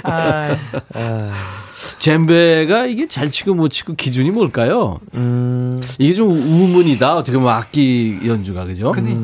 [0.05, 0.57] 아,
[1.99, 4.99] 젬베가 이게 잘 치고 못 치고 기준이 뭘까요?
[5.15, 7.17] 음, 이게 좀 우문이다.
[7.17, 8.93] 어떻게 보면 악기 연주가 그죠?
[8.93, 9.15] 근데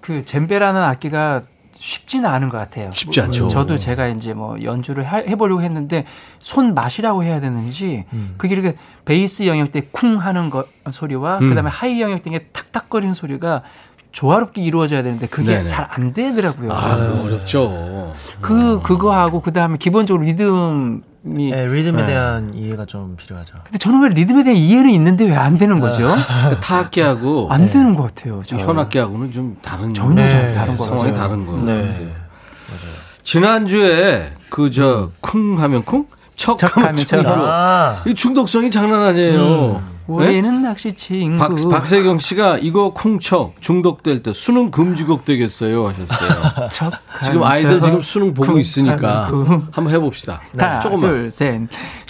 [0.00, 1.42] 그 젬베라는 악기가
[1.74, 2.90] 쉽지는 않은 것 같아요.
[2.92, 3.48] 쉽지 않죠.
[3.48, 6.04] 저도 제가 이제 뭐 연주를 하- 해보려고 했는데
[6.38, 8.04] 손 맛이라고 해야 되는지
[8.36, 11.48] 그게 이렇게 베이스 영역 때 쿵 하는 거 소리와 음.
[11.48, 13.62] 그다음에 하이 영역 때 탁탁거리는 소리가
[14.12, 15.66] 조화롭게 이루어져야 되는데 그게.
[15.66, 16.72] 잘 안 되더라고요.
[16.72, 16.94] 아,
[17.24, 18.14] 어렵죠.
[18.40, 22.06] 그 그거하고 그다음에 기본적으로 리듬 이 네, 리듬에 네.
[22.06, 26.08] 대한 이해가 좀 필요하죠 근데 저는 왜 리듬에 대한 이해는 있는데 왜 안 되는 거죠?
[26.62, 28.42] 타악기하고 안 되는 것 같아요.
[28.44, 28.64] 저는.
[28.64, 31.12] 현악기하고는 좀 다른 전혀 네, 다른 거 상황이.
[31.12, 31.82] 다른 거 네.
[31.82, 32.08] 같아요.
[33.22, 36.06] 지난주에 그 저 쿵 하면 쿵?
[36.36, 37.20] 척 하면 하면 척.
[37.20, 37.28] 척.
[37.36, 39.38] 아, 이 중독성이 장난 아니에요.
[39.42, 39.80] 네?
[40.16, 41.38] 우리는 낚시 친구.
[41.38, 46.68] 박, 박세경 씨가 이거 쿵척 중독될 때 수능 금지곡 되겠어요 하셨어요.
[46.72, 46.92] 척
[47.22, 47.86] 지금 아이들 척.
[47.86, 49.66] 지금 수능 보고 쿵 있으니까 쿵.
[49.70, 50.40] 한번 해봅시다.
[50.56, 51.10] 하나, 조금만.
[51.10, 51.60] 둘, 셋.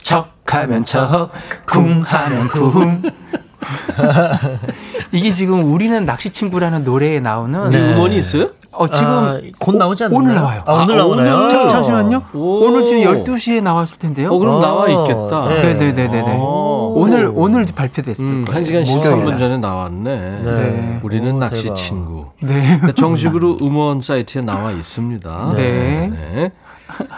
[0.00, 1.30] 척하면 척,
[1.66, 3.02] 쿵 하면 쿵.
[5.12, 8.48] 이게 지금 우리는 낚시 친구라는 노래에 나오는 이 음원이 있어요?
[8.72, 10.18] 어 지금 아, 곧 나오지 않나요?
[10.18, 10.60] 오늘 나와요.
[10.66, 11.36] 아, 오늘 아, 나오나요?
[11.38, 11.48] 오늘?
[11.50, 12.22] 자, 잠시만요.
[12.34, 12.64] 오.
[12.66, 14.30] 오늘 지금 12시에 나왔을 텐데요.
[14.30, 15.48] 어, 그럼 어, 나와 있겠다.
[15.48, 15.74] 네.
[15.74, 16.22] 네 네 네 네.
[16.90, 17.00] 오.
[17.02, 18.62] 오늘 오늘 발표됐을 음, 거예요.
[18.64, 19.36] 1시간 목요일 13분 날.
[19.38, 20.40] 전에 나왔네.
[20.42, 21.00] 네.
[21.02, 21.74] 우리는 오, 낚시 대박.
[21.76, 22.26] 친구.
[22.40, 22.62] 네.
[22.62, 25.52] 그러니까 정식으로 음원 사이트에 나와 있습니다.
[25.56, 26.08] 네.
[26.12, 26.52] 네.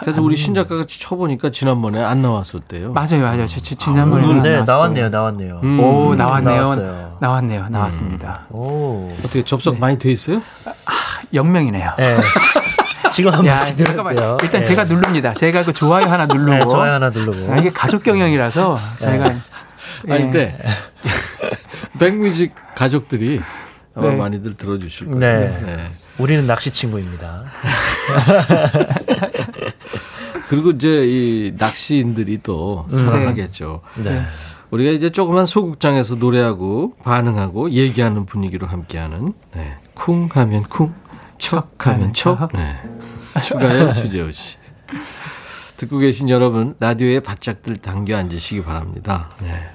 [0.01, 2.93] 그래서 우리 신작가가 쳐보니까 지난번에 안 나왔었대요.
[2.93, 3.45] 맞아요, 맞아요.
[3.47, 5.09] 저, 저 지난번에 오늘 안 네, 나왔네요.
[5.09, 5.59] 나왔네요.
[5.63, 5.79] 음.
[5.79, 6.61] 오 나왔네요.
[6.61, 7.17] 나왔어요.
[7.19, 7.67] 나왔네요.
[7.69, 8.41] 나왔습니다.
[8.51, 9.07] 오.
[9.19, 10.41] 어떻게 접속 많이 돼 있어요?
[11.33, 11.89] 영명이네요.
[11.97, 12.17] 네.
[13.11, 13.77] 지금 한 야, 번씩.
[13.77, 14.37] 들었어요.
[14.43, 14.67] 일단 네.
[14.67, 15.33] 제가 누릅니다.
[15.33, 16.51] 제가 그 좋아요 하나 누르고.
[16.51, 17.51] 네, 좋아요 하나 누르고.
[17.53, 19.33] 아, 이게 가족 경영이라서 저희가
[20.09, 20.19] 아니, 예.
[20.23, 20.57] 근데
[21.99, 23.41] 백뮤직 가족들이
[23.95, 24.15] 아마 네.
[24.15, 25.19] 많이들 들어주실 거예요.
[25.19, 25.61] 네.
[25.65, 25.77] 네.
[26.17, 27.45] 우리는 낚시 친구입니다.
[30.49, 33.81] 그리고 이제 이 낚시인들이 또 사랑하겠죠.
[34.03, 34.23] 네.
[34.71, 39.77] 우리가 이제 조그만 소극장에서 노래하고 반응하고 얘기하는 분위기로 함께하는 네.
[39.93, 40.93] 쿵 하면 쿵,
[41.37, 42.51] 척 하면 척.
[42.53, 42.75] 네.
[43.41, 44.57] 추가열 주재호 씨.
[45.77, 49.29] 듣고 계신 여러분 라디오에 바짝들 당겨 앉으시기 바랍니다.
[49.41, 49.69] 네.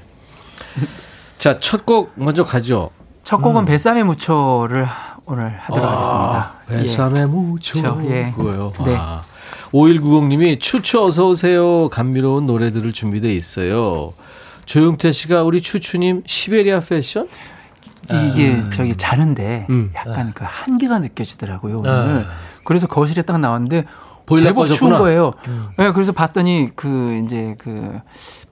[1.39, 2.91] 자, 첫 곡 먼저 가죠.
[3.23, 4.87] 첫 곡은 뱃삼의 무초를
[5.27, 6.53] 오늘 하도록 하겠습니다.
[6.71, 6.75] 예.
[6.75, 7.83] 아, 뱃삼의 무초.
[7.83, 8.33] 저, 예.
[8.35, 8.73] 그거요.
[8.85, 8.97] 네.
[8.99, 9.21] 아.
[9.73, 11.89] 5190님이 추추 어서 오세요.
[11.91, 14.15] 감미로운 노래들을 준비돼 있어요.
[14.65, 17.29] 조용태 씨가 우리 추추님 시베리아 패션?
[18.11, 18.29] 예.
[18.29, 19.93] 이게 저기 자는데 음.
[19.95, 21.91] 약간 그 한계가 느껴지더라고요 아.
[21.91, 22.27] 오늘.
[22.65, 23.85] 그래서 거실에 딱 나왔는데
[24.25, 24.99] 보일러 제법 추운 꺼졌구나.
[24.99, 25.33] 거예요.
[25.49, 25.69] 음.
[25.77, 27.99] 네, 그래서 봤더니 그 이제 그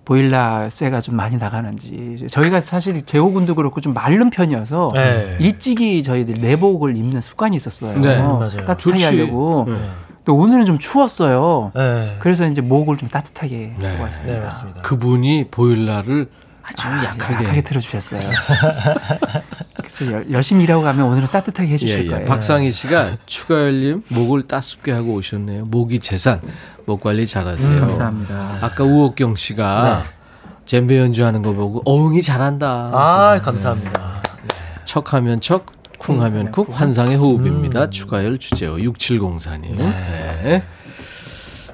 [0.07, 5.37] 보일러 쇠가 좀 많이 나가는지 저희가 사실 제호군도 그렇고 좀 마른 편이어서 네.
[5.41, 7.99] 일찍이 저희들 내복을 입는 습관이 있었어요.
[8.01, 8.49] 네, 맞아요.
[8.49, 9.05] 따뜻하게 좋지.
[9.05, 9.65] 하려고.
[9.67, 9.91] 네.
[10.25, 11.73] 또 오늘은 좀 추웠어요.
[11.75, 12.17] 네.
[12.21, 13.89] 그래서 이제 목을 좀 따뜻하게 네.
[13.91, 14.39] 하고 왔습니다.
[14.39, 14.83] 네, 맞습니다.
[14.83, 16.29] 그분이 보일러를
[16.63, 17.45] 아주 아, 약하게.
[17.45, 18.21] 약하게 틀어주셨어요.
[19.77, 22.09] 그래서 열, 열심히 일하고 가면 오늘은 따뜻하게 해주실 예, 예.
[22.11, 22.25] 거예요.
[22.25, 25.65] 박상희 씨가 추가열님 목을 따숩게 하고 오셨네요.
[25.67, 26.41] 목이 재산.
[26.87, 27.69] 목 관리 잘하세요.
[27.69, 28.59] 음, 감사합니다.
[28.61, 30.05] 아까 우옥경 씨가
[30.65, 32.91] 젬베 연주하는 거 보고 어흥이 잘한다.
[32.93, 34.23] 아, 감사합니다.
[34.85, 35.67] 척하면 척,
[35.99, 37.91] 쿵하면 쿵, 환상의 호흡입니다.
[37.91, 39.77] 추가열 주제어 6704님.
[39.77, 40.63] 네.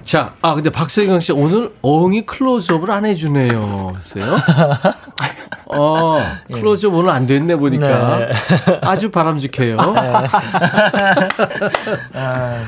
[0.02, 3.92] 자, 아 근데 박세경 씨 오늘 어흥이 클로즈업을 안 해주네요.
[3.96, 4.36] 했어요.
[5.66, 6.20] 어,
[6.52, 8.32] 클로즈업 오늘 안 됐네 보니까 네.
[8.82, 9.76] 아주 바람직해요.
[12.14, 12.64] 아,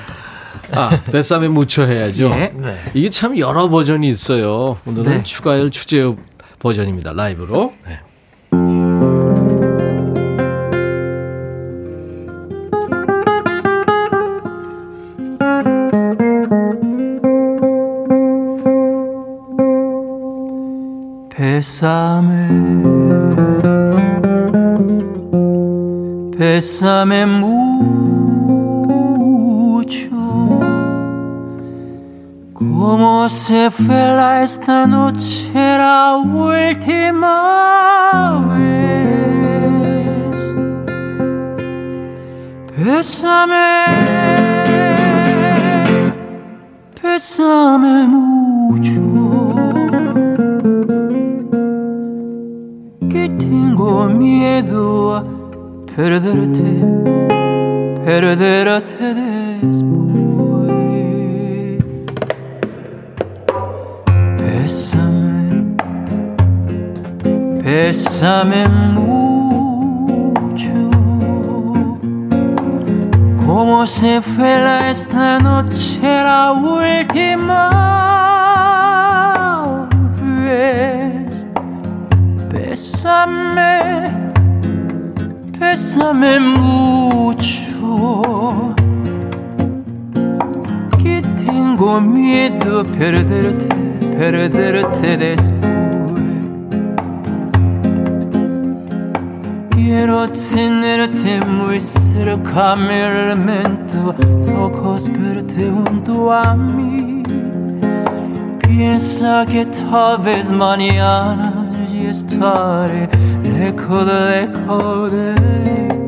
[0.77, 2.31] 아, 뱃삼에 묻혀 해야죠.
[2.33, 2.53] 예.
[2.55, 2.77] 네.
[2.95, 4.77] 이게 참 여러 버전이 있어요.
[4.87, 5.23] 오늘은 네.
[5.23, 6.19] 추가열 추제업
[6.59, 7.13] 버전입니다.
[7.13, 7.73] 라이브로.
[7.87, 8.01] 네.
[21.37, 22.49] 뱃삼에
[26.39, 28.14] 뱃삼에 mucho
[32.87, 37.37] como se fue la esta noche la última
[38.53, 40.37] vez.
[42.77, 43.87] Bésame
[47.03, 49.03] Bésame mucho.
[53.09, 55.25] Que tengo miedo a
[55.97, 56.69] perderte,
[58.05, 59.15] perderte
[59.63, 60.34] después.
[67.75, 70.73] Bésame mucho,
[73.45, 77.69] como se fue la esta noche la última
[80.47, 81.45] vez.
[82.53, 83.81] Bésame,
[85.59, 87.57] bésame mucho.
[91.03, 93.69] Que tengo miedo perderte,
[94.17, 95.54] perderte después.
[99.97, 104.13] Quiero tenerte muy cerca, mi elemento,
[104.61, 107.23] ojos verte junto a mí.
[108.67, 113.09] Piensa que tal vez mañana yo estaré
[113.45, 115.35] lejos, lejos de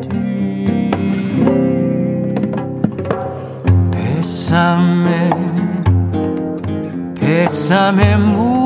[0.03, 0.91] ti.
[3.93, 5.30] Bésame,
[7.20, 8.66] bésame mucho.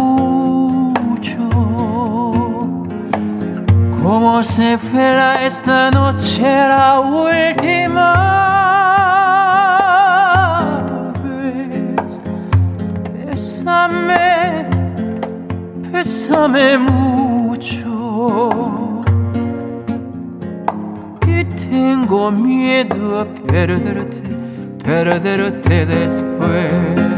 [4.10, 8.12] Como se fuera esta noche la última
[11.22, 12.20] vez.
[13.14, 14.66] Bésame,
[15.92, 18.50] bésame mucho.
[21.24, 24.22] Y tengo miedo a perderte,
[24.82, 27.09] perderte después.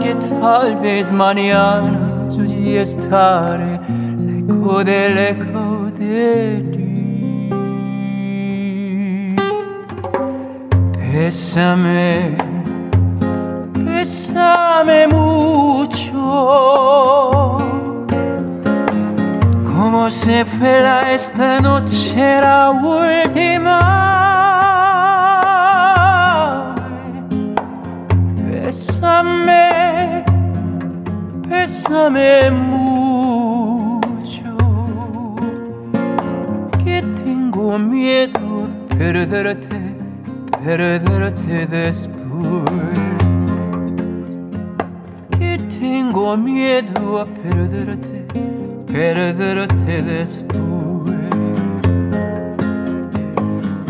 [0.00, 3.78] Que tal vez mañana yo ya estaré
[4.18, 5.74] lejos de lejos.
[11.14, 12.36] Bésame,
[13.72, 16.18] bésame mucho.
[19.64, 23.78] Como se fuera esta noche la última.
[28.50, 29.73] Bésame,
[31.74, 34.02] bésame mucho.
[36.84, 39.80] Que tengo miedo perderte,
[40.64, 43.02] perderte después.
[45.36, 48.24] Que tengo miedo a perderte,
[48.86, 50.54] perderte después.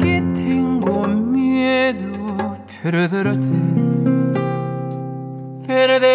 [0.00, 3.58] Que tengo miedo a perderte,
[5.66, 6.13] perderte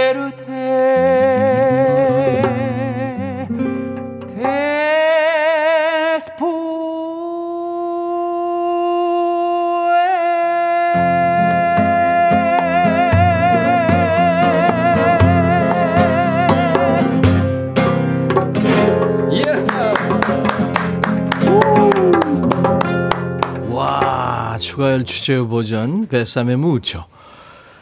[24.90, 27.04] 와, 추가열 주제어 버전 Bésame mucho.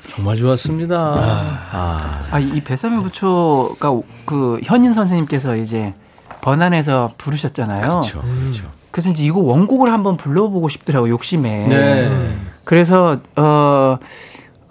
[0.09, 0.97] 정말 좋았습니다.
[0.97, 5.93] 아, 아, 이 Bésame mucho가 그 현인 선생님께서 이제
[6.41, 7.79] 번안에서 부르셨잖아요.
[7.81, 8.21] 그렇죠.
[8.21, 8.65] 그렇죠.
[8.91, 11.67] 그래서 이제 이거 원곡을 한번 불러보고 싶더라고 욕심에.
[11.67, 12.35] 네.
[12.63, 13.97] 그래서 어,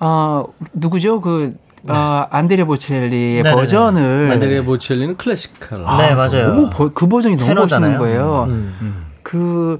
[0.00, 1.54] 어 누구죠 그
[1.88, 3.54] 어, 안드레 보첼리의 네네네.
[3.54, 5.78] 버전을 안드레 보첼리는 classical.
[5.98, 6.48] 네, 맞아요.
[6.48, 7.54] 너무 버- 그 버전이 너무.
[7.54, 8.46] 멋있는 거예요.
[8.48, 9.06] 음.
[9.22, 9.78] 그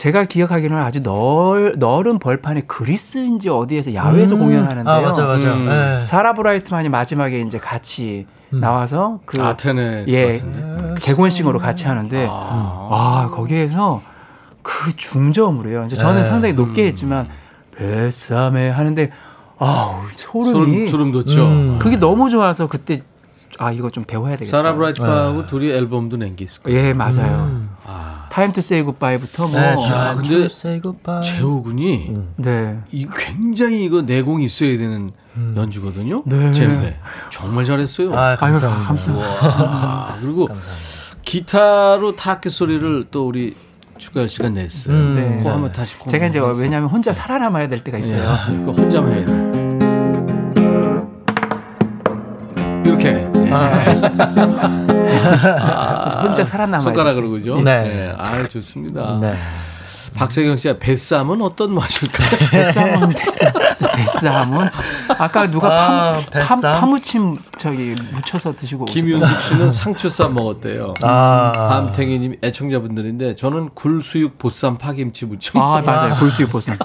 [0.00, 4.40] 제가 기억하기로는 아주 넓, 넓은 벌판에 그리스인지 어디에서 야외에서 음.
[4.40, 4.94] 공연하는데요.
[4.94, 5.52] 아, 맞아, 맞아.
[5.52, 5.68] 음.
[5.68, 6.00] 네.
[6.00, 10.94] 사라 브라이트만이 마지막에 이제 같이 나와서 그 아테네 예, 같은데.
[11.02, 12.88] 개곤싱으로 같이 하는데 아.
[12.90, 14.00] 와 거기에서
[14.62, 15.84] 그 중저음으로요.
[15.84, 16.24] 이제 저는 네.
[16.24, 17.28] 상당히 높게 했지만
[17.76, 19.10] 뱃삼에 하는데
[19.58, 21.44] 아우 소름이 소름, 소름 돋죠.
[21.46, 21.78] 음.
[21.78, 23.00] 그게 너무 좋아서 그때
[23.58, 24.50] 아 이거 좀 배워야 되겠다.
[24.56, 26.78] 사라 브라이트하고 둘이 앨범도 낸 게 있을 거예요.
[26.86, 27.48] 예 맞아요.
[27.50, 27.59] 음.
[28.30, 31.20] 아, Time to Say Goodbye부터 뭐 네, 야, 근데 근데 say goodbye.
[31.22, 32.78] 재호 군이 네.
[32.92, 35.54] 이 굉장히 이거 내공이 있어야 되는 음.
[35.56, 36.22] 연주거든요.
[36.26, 36.52] 네.
[36.52, 36.96] 젬베
[37.30, 38.14] 정말 잘했어요.
[38.14, 38.86] 아, 감사합니다.
[38.86, 39.28] 감사합니다.
[39.28, 40.46] 와, 그리고
[41.22, 43.54] 기타로 타악기 소리를 또 우리
[43.98, 44.94] 추가열 씨가 냈어요.
[44.96, 45.40] 음.
[45.42, 45.50] 네.
[45.50, 48.36] 한번 다시 콩- 제가 이제 왜냐하면 혼자 살아남아야 될 때가 있어요.
[48.50, 49.32] 예, 그거 혼자만 해야 돼.
[49.58, 49.59] 이
[53.50, 53.90] 렇게
[56.22, 57.60] 혼자 살아남아야 손가락으로 그죠?
[57.60, 57.82] 네.
[57.82, 58.14] 네.
[58.16, 59.16] 아 좋습니다.
[59.20, 59.36] 네.
[60.14, 62.50] 박세경 씨가 뱃쌈은 어떤 맛일까요?
[62.50, 63.52] 뱃삼은 뱃삼,
[63.94, 64.68] 뱃삼은
[65.18, 66.56] 아까 누가 아, 파?
[66.56, 70.94] 파, 파무침 저기 묻혀서 드시고 김윤숙 씨는 상추쌈 먹었대요.
[71.02, 71.52] 아.
[71.54, 75.58] 밤탱이님 애청자분들인데 저는 굴수육 보쌈 파김치 무쳐.
[75.60, 76.76] 아 맞아요 골수육 보쌈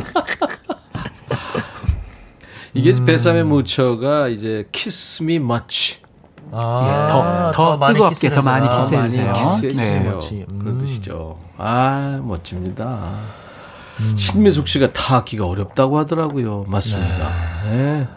[2.76, 3.06] 이게 음.
[3.06, 6.05] Bésame mucho가 이제 kiss me much.
[6.52, 8.78] 아, 더- 더 많이 뜨겁게, 더 많이 해주나.
[8.80, 9.34] 키스해 많이 주세요.
[9.34, 10.20] 키스해 네.
[10.20, 10.46] 주세요.
[10.52, 10.60] 음.
[10.60, 11.38] 그런 뜻이죠.
[11.58, 13.00] 아 멋집니다.
[14.16, 16.66] 신매숙 씨가 타악기가 어렵다고 하더라고요.
[16.68, 17.30] 맞습니다.
[17.70, 18.08] 네.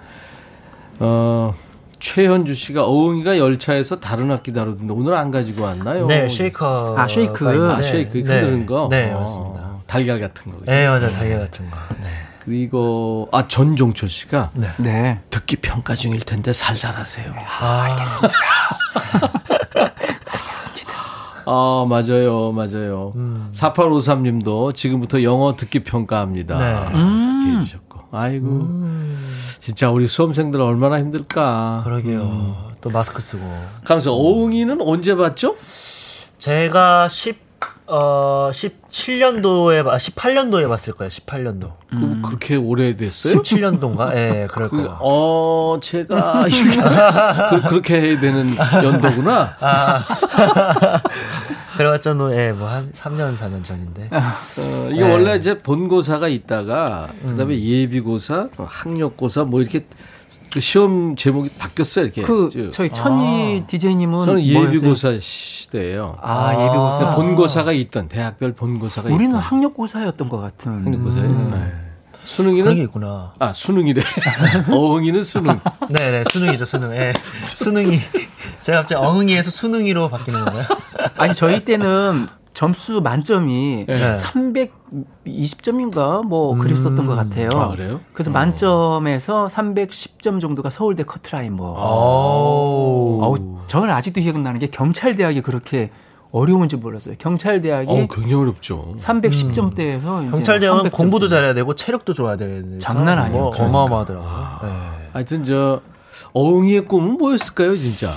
[1.00, 1.54] 어,
[2.00, 6.06] 최현주 씨가 어흥이가 열차에서 다른 악기 다루던데 오늘 안 가지고 왔나요?
[6.06, 6.94] 네, 쉐이커.
[6.98, 7.72] 아, 쉐이크.
[7.72, 8.40] 아, 쉐이크 네.
[8.40, 8.88] 흔드는 거.
[8.90, 9.68] 네, 어, 맞습니다.
[9.86, 10.58] 달걀 같은 거.
[10.58, 10.70] 그죠?
[10.70, 11.10] 네, 맞아요.
[11.12, 11.76] 달걀 같은 거.
[12.02, 12.08] 네.
[12.48, 14.68] 그리고 아 전종철 씨가 네.
[14.78, 15.20] 네.
[15.28, 17.34] 듣기 평가 중일 텐데 살살하세요.
[17.60, 18.34] 아, 알겠습니다.
[21.44, 23.12] 아 맞아요, 맞아요.
[23.16, 23.50] 음.
[23.52, 26.58] 4853님도 지금부터 영어 듣기 평가합니다.
[26.58, 26.70] 네.
[26.72, 27.58] 이렇게 음.
[27.60, 28.68] 해주셨고, 아이고
[29.60, 31.82] 진짜 우리 수험생들 얼마나 힘들까.
[31.84, 32.72] 그러게요.
[32.80, 33.42] 또 마스크 쓰고.
[33.84, 35.54] 가면서 어흥이는 언제 봤죠?
[36.38, 37.47] 제가 10,
[37.90, 41.08] 어, 17년도에, 18년도에 봤을 거예요.
[41.08, 41.72] 18년도.
[41.88, 43.40] 그- 그렇게 오래됐어요?
[43.42, 44.10] 17년도인가?
[44.14, 44.98] 예, 네, 그럴 그, 거예요.
[45.00, 46.76] 어, 제가 이렇게
[47.68, 49.56] 그, 렇게 해야 되는 연도구나.
[49.60, 50.04] 아.
[51.78, 54.10] 그래봤자, 뭐, 예, 뭐, 한 3년, 4년 전인데.
[54.12, 55.10] 어, 이게 네.
[55.10, 59.86] 원래 이제 본고사가 있다가 그다음에 예비고사, 뭐 학력고사 뭐 이렇게
[60.52, 62.04] 그 시험 제목이 바뀌었어요.
[62.06, 62.22] 이렇게.
[62.22, 64.66] 그 저- 저희 천희 디제이님은 저는 뭐였어요?
[64.76, 66.16] 예비고사 시대예요.
[66.22, 66.98] 아, 예비고사.
[66.98, 70.72] 근데 본고사가 있던 대학별 본고사가 우리는 있던 학력고사였던 것 같은.
[70.84, 71.28] 학력고사예요.
[71.30, 71.50] 음.
[71.52, 71.58] 네.
[72.36, 73.32] 그런 게 수능이는 있구나.
[73.38, 74.02] 아 수능이래.
[74.70, 75.58] 어흥이는 수능.
[75.88, 76.94] 네네, 수능이죠, 수능.
[76.94, 77.12] 예.
[77.36, 77.98] 수능이.
[78.60, 80.64] 제가 갑자기 엉응이에서 수능이로 바뀌는 건가요?
[81.16, 82.26] 아니 저희 때는
[82.58, 84.12] 점수 만점이 네.
[85.24, 87.50] 320점인가 뭐 그랬었던 것 같아요.
[87.54, 88.00] 아 그래요?
[88.12, 91.70] 그래서 만점에서 310점 정도가 서울대 커트라인 뭐.
[91.78, 93.22] 오.
[93.22, 95.92] 어우, 저는 아직도 기억나는 게 경찰대학이 그렇게
[96.32, 97.14] 어려운지 몰랐어요.
[97.18, 98.92] 경찰대학이 어 굉장히 어렵죠.
[98.96, 100.30] 310점대에서 음.
[100.32, 103.40] 경찰대학은 공부도 잘해야 되고 체력도 좋아야 되는 장난 아니에요.
[103.40, 103.78] 뭐 그러니까.
[103.78, 104.58] 어마어마하더라고요.
[104.64, 104.68] 네.
[105.12, 105.80] 하여튼 저
[106.32, 108.14] 어흥이의 꿈은 뭐였을까요, 진짜?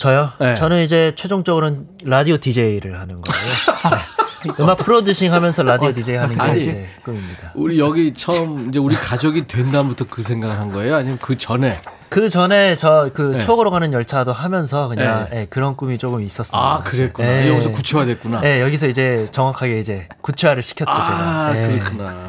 [0.00, 0.32] 저요?
[0.40, 0.54] 네.
[0.54, 3.52] 저는 이제 최종적으로는 라디오 DJ를 하는 거예요.
[4.46, 4.52] 네.
[4.58, 6.64] 음악 프로듀싱 하면서 라디오 DJ 하는 게 아니.
[6.64, 7.52] 제 꿈입니다.
[7.54, 10.96] 우리 여기 처음 이제 우리 가족이 된 다음부터 그 생각을 한 거예요?
[10.96, 11.76] 아니면 그 전에?
[12.08, 13.38] 그 전에 저그 네.
[13.40, 15.40] 추억으로 가는 열차도 하면서 그냥 네.
[15.42, 16.62] 예, 그런 꿈이 조금 있었어요.
[16.62, 17.28] 아, 그랬구나.
[17.28, 17.48] 예.
[17.50, 18.40] 여기서 구체화됐구나.
[18.40, 21.62] 네, 여기서 이제 정확하게 이제 구체화를 시켰죠, 아, 제가.
[21.62, 21.78] 예.
[21.78, 22.28] 그렇구나.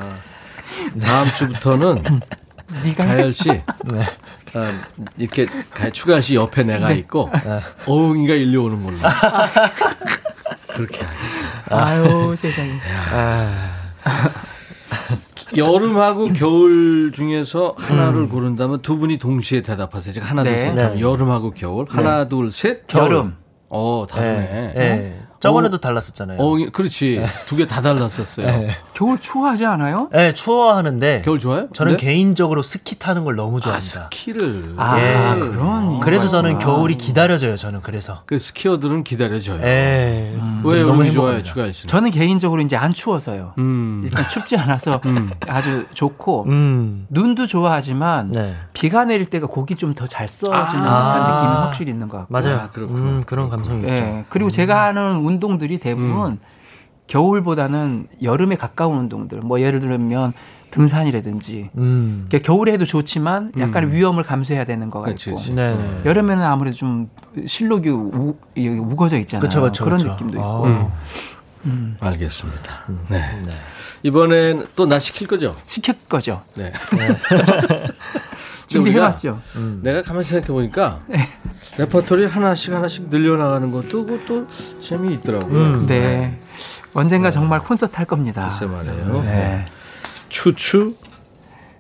[1.05, 2.03] 다음 주부터는
[2.95, 3.59] 가열 씨, 네.
[4.55, 4.67] 어,
[5.17, 7.29] 이렇게 가- 추가열 씨 옆에 내가 있고
[7.85, 8.97] 어흥이가 일려오는 걸로.
[10.67, 11.51] 그렇게 하겠습니다.
[11.69, 12.79] 아유 세상에.
[15.57, 20.13] 여름하고 겨울 중에서 하나를 고른다면 두 분이 동시에 대답하세요.
[20.13, 20.51] 제가 하나 네.
[20.51, 21.01] 둘셋 하면 네.
[21.01, 21.85] 여름하고 겨울.
[21.89, 22.83] 하나 둘 셋.
[22.95, 23.35] 여름.
[23.69, 25.20] 어, 다르네.
[25.41, 25.47] 예.
[25.47, 25.51] 예.
[25.51, 26.37] 저번에도 달랐었잖아요.
[26.39, 27.23] 어, 그렇지.
[27.47, 28.47] 두개 다 달랐었어요.
[28.47, 28.75] 예.
[28.93, 30.09] 겨울 추워하지 않아요?
[30.15, 31.67] 예, 추워하는데 겨울 좋아요?
[31.73, 32.05] 저는 근데?
[32.05, 34.03] 개인적으로 스키 타는 걸 너무 아, 좋아합니다.
[34.11, 34.75] 스키를.
[34.77, 35.39] 아 예.
[35.39, 35.99] 그런.
[36.01, 36.59] 그래서 저는.
[36.59, 37.55] 겨울이 기다려져요.
[37.55, 38.21] 저는 그래서.
[38.27, 39.61] 그 스키어들은 기다려줘요.
[39.63, 40.37] 예.
[40.63, 41.41] 왜 너무 좋아요.
[41.41, 41.87] 추가열 씨는?
[41.87, 43.53] 저는 개인적으로 이제 안 추워서요.
[43.57, 44.01] 음.
[44.03, 45.01] 일단 춥지 않아서
[45.47, 47.07] 아주 좋고 음.
[47.09, 48.55] 눈도 좋아하지만 네.
[48.73, 51.13] 비가 내릴 때가 곡이 좀 더 잘 써지는 아.
[51.13, 52.33] 듯한 느낌이 확실히 있는 것 같고.
[52.33, 52.57] 맞아요.
[52.63, 52.99] 아, 그렇구나.
[52.99, 54.03] 음, 그런 감성이 있죠.
[54.03, 54.25] 예.
[54.29, 56.39] 그리고 제가 하는 운동들이 대부분
[57.07, 59.39] 겨울보다는 여름에 가까운 운동들.
[59.41, 60.33] 뭐 예를 들면
[60.71, 62.25] 등산이라든지 음.
[62.29, 65.11] 그러니까 겨울에 해도 좋지만 약간 위험을 감수해야 되는 것 같고.
[65.11, 65.51] 그치, 그치.
[65.53, 65.75] 네.
[65.75, 66.01] 네.
[66.05, 67.09] 여름에는 아무래도 좀
[67.45, 69.41] 신록이 우, 우거져 있잖아요.
[69.41, 70.11] 그쵸, 그쵸, 런 그쵸.
[70.11, 70.45] 느낌도 아.
[70.45, 70.91] 있고.
[71.65, 71.97] 음.
[71.99, 72.85] 알겠습니다.
[73.09, 73.19] 네.
[73.45, 73.51] 네.
[74.03, 75.51] 이번엔 또 나 시킬 거죠?
[75.65, 76.41] 시킬 거죠.
[76.55, 76.71] 네.
[78.71, 79.41] 준비해봤죠.
[79.81, 80.99] 내가 가만히 생각해 보니까
[81.77, 84.47] 레퍼토리 하나씩 하나씩 늘려나가는 것도 그것도
[84.79, 85.85] 재미있더라고요.
[85.87, 86.39] 네.
[86.93, 88.43] 언젠가 정말 콘서트 할 겁니다.
[88.43, 89.21] 글쎄 말이에요.
[89.23, 89.65] 네.
[90.29, 90.95] 추추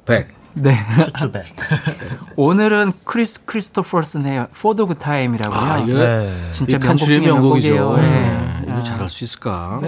[0.05, 0.29] 백.
[0.53, 0.77] 네.
[1.05, 1.45] 추추백.
[2.35, 5.59] 오늘은 크리스 크리스토퍼슨의 For the Good Times라고요.
[5.59, 6.49] 아, 이거 네.
[6.51, 7.97] 진짜 이 명곡 중에 명곡이죠.
[7.97, 8.01] 네.
[8.01, 8.65] 네.
[8.67, 9.79] 이거 잘할 수 있을까?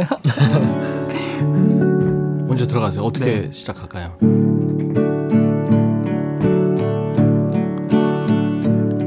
[2.48, 3.04] 먼저 들어가세요.
[3.04, 3.52] 어떻게 네.
[3.52, 4.18] 시작할까요?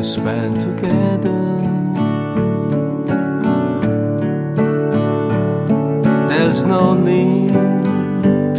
[0.00, 1.58] to spend together.
[6.28, 7.52] There's no need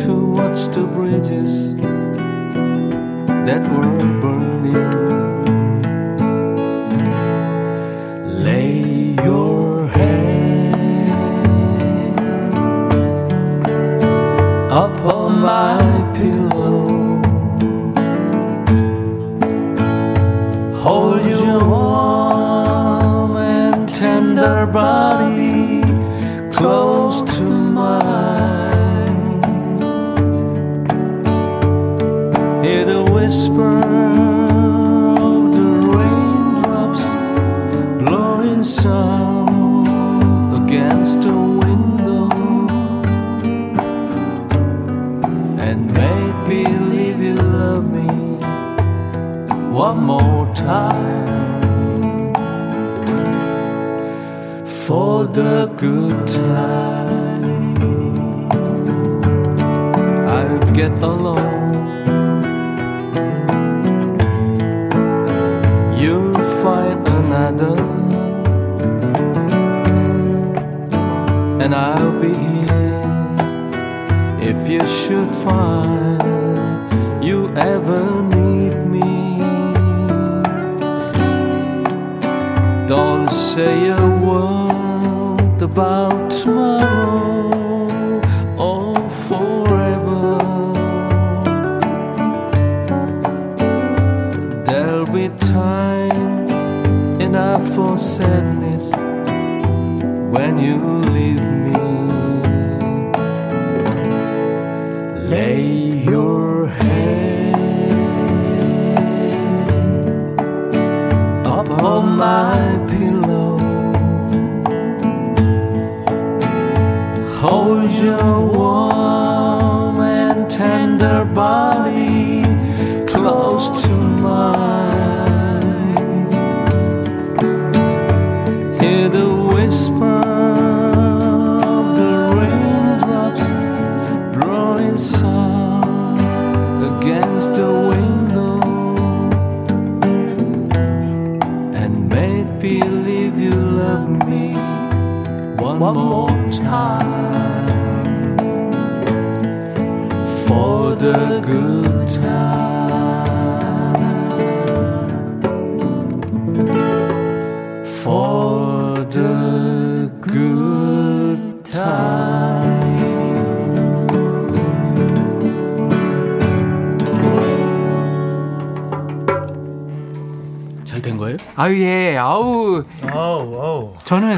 [0.04, 1.76] to watch the bridges
[3.48, 5.01] that were burning.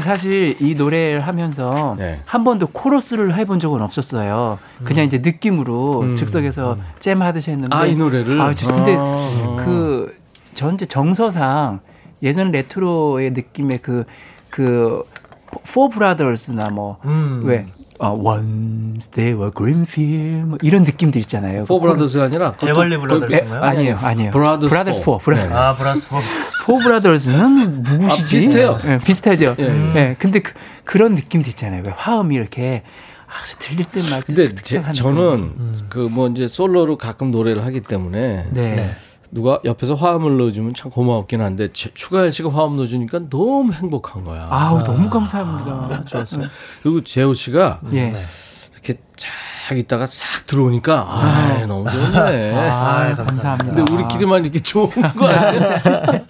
[0.04, 2.20] 사실 이 노래를 하면서 네.
[2.26, 4.58] 한 번도 코러스를 해본 적은 없었어요.
[4.84, 6.16] 그냥 이제 느낌으로 음.
[6.16, 7.74] 즉석에서 잼 하듯이 했는데.
[7.74, 8.40] 아, 이 노래를?
[8.40, 9.56] 아, 저 근데 아.
[9.58, 10.14] 그
[10.52, 11.80] 전제 정서상
[12.22, 14.04] 예전 레트로의 느낌의 그,
[14.50, 15.04] 그,
[15.72, 17.42] 포 브라더스나 뭐, 음.
[17.44, 17.66] 왜,
[18.00, 21.64] 어, once there were green fields, 뭐 이런 느낌들 있잖아요.
[21.66, 23.62] 포 브라더스가 아니라 에벌리 에, 브라더스인가요?
[23.62, 24.30] 아니에요, 아니에요.
[24.32, 25.12] 브라더스 브라더스 포.
[25.12, 25.18] 포.
[25.18, 25.54] 브라, 네.
[25.54, 26.20] 아, 브라스포.
[26.64, 28.24] 포 브라더스는 누구시지?
[28.24, 28.78] 아, 비슷해요.
[28.84, 29.54] 예, 비슷하죠.
[29.58, 30.16] 예, 예, 예.
[30.18, 30.52] 근데 그,
[30.84, 31.82] 그런 느낌도 있잖아요.
[31.86, 32.82] 왜 화음이 이렇게
[33.26, 38.94] 아주 들릴 때말 근데 제, 저는 그뭐 이제 솔로로 가끔 노래를 하기 때문에 네.
[39.34, 44.46] 누가 옆에서 화음을 넣어주면 참 고마웠긴 한데 제- 추가열 씨가 화음 넣어주니까 너무 행복한 거야.
[44.48, 45.70] 아우 너무 감사합니다.
[45.72, 46.46] 아, 좋았어요.
[46.84, 48.14] 그리고 재호 씨가 예.
[48.72, 52.54] 이렇게 쫙 있다가 싹 들어오니까 아, 너무 좋네.
[52.70, 53.74] 아, 감사합니다.
[53.74, 55.80] 근데 우리끼리만 이렇게 좋은 거 아니야?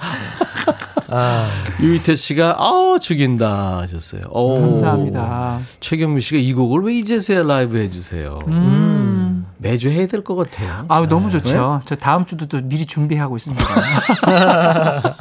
[1.10, 1.48] 아,
[1.80, 4.22] 유희태 씨가 아 죽인다 하셨어요.
[4.30, 4.60] 오.
[4.60, 5.60] 감사합니다.
[5.80, 8.38] 최경미 씨가 이 곡을 왜 이제서야 라이브 해주세요.
[8.48, 9.23] 음.
[9.58, 10.84] 매주 해야 될 것 같아요.
[10.88, 11.80] 아우 너무 좋죠.
[11.84, 13.64] 저 다음 주도 또 미리 준비하고 있습니다.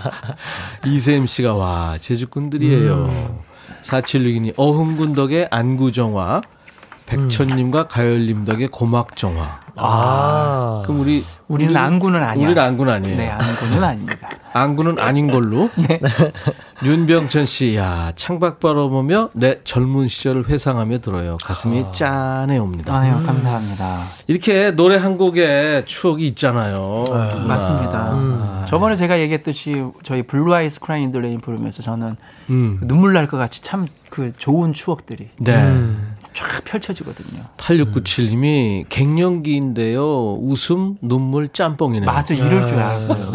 [0.86, 3.38] 이세임 씨가 와 제주꾼들이에요.
[3.84, 6.42] 4762님 어흥군 덕에 안구정화
[7.06, 9.60] 백천님과 가열님 덕에 고막정화.
[9.76, 10.82] 아.
[10.86, 12.46] 그럼 우리 우리는 안구는 아니야.
[12.46, 13.18] 우리는 안군 아니에요.
[13.18, 14.30] 네, 안구는 아닙니다.
[14.54, 15.70] 안구는 아닌 걸로.
[15.76, 16.00] 네.
[16.86, 21.38] 윤병천 씨, 야 창밖 바라보며 내 젊은 시절을 회상하며 들어요.
[21.44, 22.94] 가슴이 짠해 옵니다.
[22.98, 24.04] 아유 감사합니다.
[24.28, 27.04] 이렇게 노래 한 곡에 추억이 있잖아요.
[27.08, 27.46] 누구나.
[27.48, 28.10] 맞습니다.
[28.12, 32.16] 아, 저번에 제가 얘기했듯이 저희 Blue Eyes Crying in the Rain 부르면서 저는
[32.50, 32.80] 음.
[32.84, 35.74] 눈물 날 것 같이 참 그 좋은 추억들이 네.
[36.36, 37.46] 쫙 펼쳐지거든요.
[37.58, 40.36] 8697님이 갱년기인데요.
[40.36, 42.06] 웃음, 눈물, 짬뽕이네요.
[42.06, 43.32] 맞아 이럴 줄 알았어요.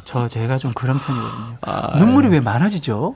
[0.00, 0.02] 음.
[0.04, 1.56] 저 제가 좀 그런 편이거든요.
[1.62, 3.14] 아, 눈물이 왜 많아지죠?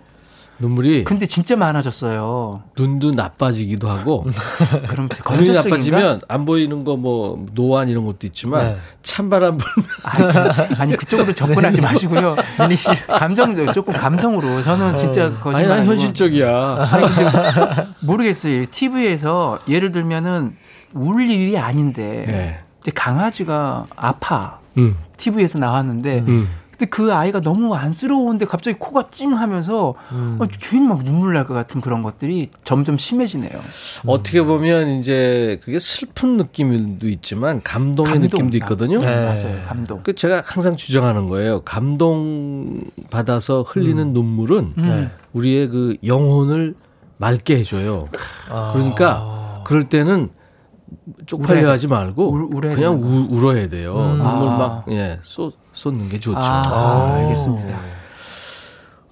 [0.60, 2.62] 눈물이 근데 진짜 많아졌어요.
[2.78, 4.24] 눈도 나빠지기도 하고
[4.86, 5.50] 그럼 눈이?
[5.50, 8.76] 나빠지면 안 보이는 거 뭐 노안 이런 것도 있지만 네.
[9.02, 12.36] 찬바람 불면 아니, 그- 아니 그쪽으로 접근하지 마시고요.
[13.08, 16.88] 감정 조금 감성으로 저는 진짜 아니 거짓말 난 아니고 현실적이야.
[18.00, 18.66] 모르겠어요.
[18.70, 20.56] TV에서 예를 들면은
[20.92, 22.60] 울 일이 아닌데 네.
[22.80, 24.96] 이제 강아지가 아파 음.
[25.16, 26.48] TV에서 나왔는데 음.
[26.76, 30.38] 근데 그 아이가 너무 안쓰러운데 갑자기 코가 찡 하면서 음.
[30.40, 33.50] 어, 괜히 막 눈물 날 것 같은 그런 것들이 점점 심해지네요.
[34.06, 38.28] 어떻게 보면 이제 그게 슬픈 느낌도 있지만 감동의 감동.
[38.28, 38.98] 느낌도 있거든요.
[38.98, 39.06] 네.
[39.06, 40.00] 맞아요, 감동.
[40.02, 41.60] 그 제가 항상 주장하는 거예요.
[41.62, 45.10] 감동 받아서 흘리는 눈물은 음.
[45.34, 46.74] 우리의 그 영혼을
[47.18, 48.06] 맑게 해줘요.
[48.50, 48.72] 아.
[48.72, 50.30] 그러니까 그럴 때는
[51.26, 53.94] 쪽팔려 하지 말고 울- 그냥 우, 울어야 돼요.
[53.96, 54.18] 음.
[54.18, 54.56] 눈물 아.
[54.58, 56.38] 막 예, 쏟, 쏟는 게 좋죠.
[56.38, 57.78] 아, 알겠습니다.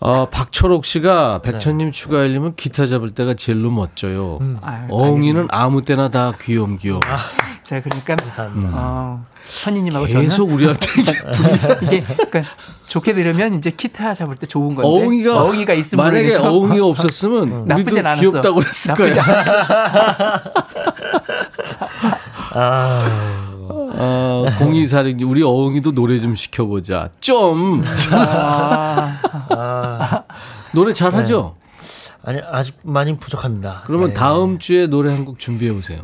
[0.05, 4.39] 어, 박철옥 씨가 백천님 추가열님은 기타 잡을 때가 제일로 멋져요.
[4.41, 4.59] 음.
[4.61, 6.99] 아, 어흥이는 아무 때나 다 귀염귀염.
[7.63, 8.71] 제가 그러니까 감사합니다.
[8.75, 10.87] 어, 선희님하고 저는 계속 우리한테
[11.87, 12.43] 이게 그러니까
[12.87, 16.53] 좋게 들으면 이제 기타 잡을 때 좋은 건데 어흥이가 어흥이가 있으면 만약에 모르겠어.
[16.53, 18.21] 어흥이가 없었으면 우리도 나쁘진 않았어.
[18.21, 19.33] 귀엽다고 그랬을 나쁘지 거예요.
[22.55, 23.42] 아,
[24.03, 27.11] 어, 0246 우리 어흥이도 노래 좀 시켜보자.
[27.21, 27.83] 좀
[28.13, 29.19] 아,
[29.51, 30.23] 아,
[30.73, 31.55] 노래 잘하죠.
[32.25, 33.83] 아니 아직 많이 부족합니다.
[33.85, 34.15] 그러면 네.
[34.15, 35.99] 다음 주에 노래 한 곡 준비해 보세요.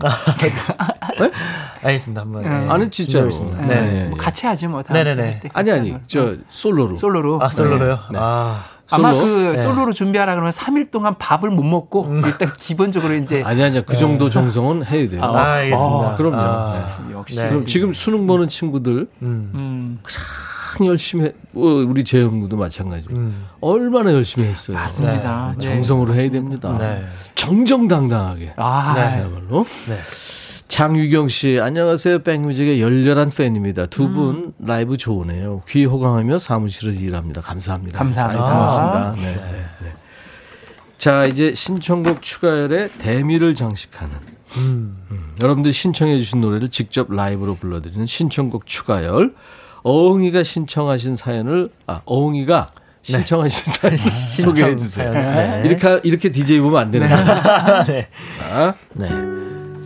[1.82, 2.20] 알겠습니다.
[2.22, 2.44] 한번.
[2.44, 2.50] 음.
[2.66, 2.72] 네.
[2.72, 3.30] 아니 진짜로.
[3.30, 3.66] 네.
[3.66, 3.80] 네.
[3.92, 4.04] 네.
[4.08, 4.82] 뭐 같이 하지 뭐.
[4.82, 5.16] 다음 네네네.
[5.22, 5.96] 주에 할때 아니 아니.
[6.08, 6.96] 저 솔로로.
[6.96, 7.38] 솔로로.
[7.42, 7.98] 아 솔로로요?
[8.12, 8.18] 네.
[8.20, 9.12] 아, 아마?
[9.12, 9.56] 그 네.
[9.56, 12.22] 솔로로 준비하라 그러면 3일 동안 밥을 못 먹고 음.
[12.24, 15.22] 일단 기본적으로 이제 아니 아니야 그 정도 정성은 해야 돼요.
[15.22, 16.08] 아, 알겠습니다.
[16.08, 16.36] 아, 그럼요.
[16.36, 17.48] 아, 역시 네.
[17.48, 19.98] 그럼 지금 수능 보는 친구들 음, 음,
[20.76, 21.32] 참 열심히 해.
[21.54, 23.46] 어, 우리 재영구도 마찬가지고 음.
[23.60, 24.76] 얼마나 열심히 했어요.
[24.76, 25.54] 맞습니다.
[25.58, 25.74] 네, 네.
[25.74, 26.76] 정성으로 해야 됩니다.
[26.78, 27.04] 네.
[27.34, 28.54] 정정당당하게.
[28.56, 29.66] 아, 그야말로.
[29.88, 29.96] 네.
[30.68, 32.20] 장유경 씨, 안녕하세요.
[32.20, 33.86] 백뮤직의 열렬한 팬입니다.
[33.86, 35.62] 두분 라이브 좋으네요.
[35.66, 37.40] 귀 호강하며 사무실에서 일합니다.
[37.40, 37.98] 감사합니다.
[37.98, 38.44] 감사합니다.
[38.44, 39.14] 고맙습니다.
[39.16, 39.52] 네, 네,
[39.82, 39.92] 네.
[40.98, 44.14] 자, 이제 신청곡 추가열의 대미를 장식하는.
[44.58, 44.98] 음.
[45.10, 49.34] 음, 여러분들 신청해 주신 노래를 직접 라이브로 불러드리는 신청곡 추가열.
[49.84, 52.66] 어흥이가 신청하신 사연을, 아, 어흥이가
[53.02, 55.12] 신청하신 사연 소개해 주세요.
[55.12, 55.34] 사연.
[55.34, 55.62] 네.
[55.64, 57.84] 이렇게, 이렇게 DJ 보면 안 되는 거예요.
[57.88, 58.08] 네.
[58.38, 59.37] 자, 네.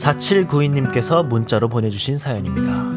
[0.03, 2.91] 4792님께서 문자로 보내주신 사연입니다.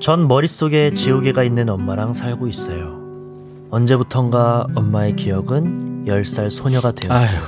[0.00, 2.98] 전 머릿속에 지우개가 있는 엄마랑 살고 있어요.
[3.70, 7.40] 언제부턴가 엄마의 기억은 10살 소녀가 되었어요.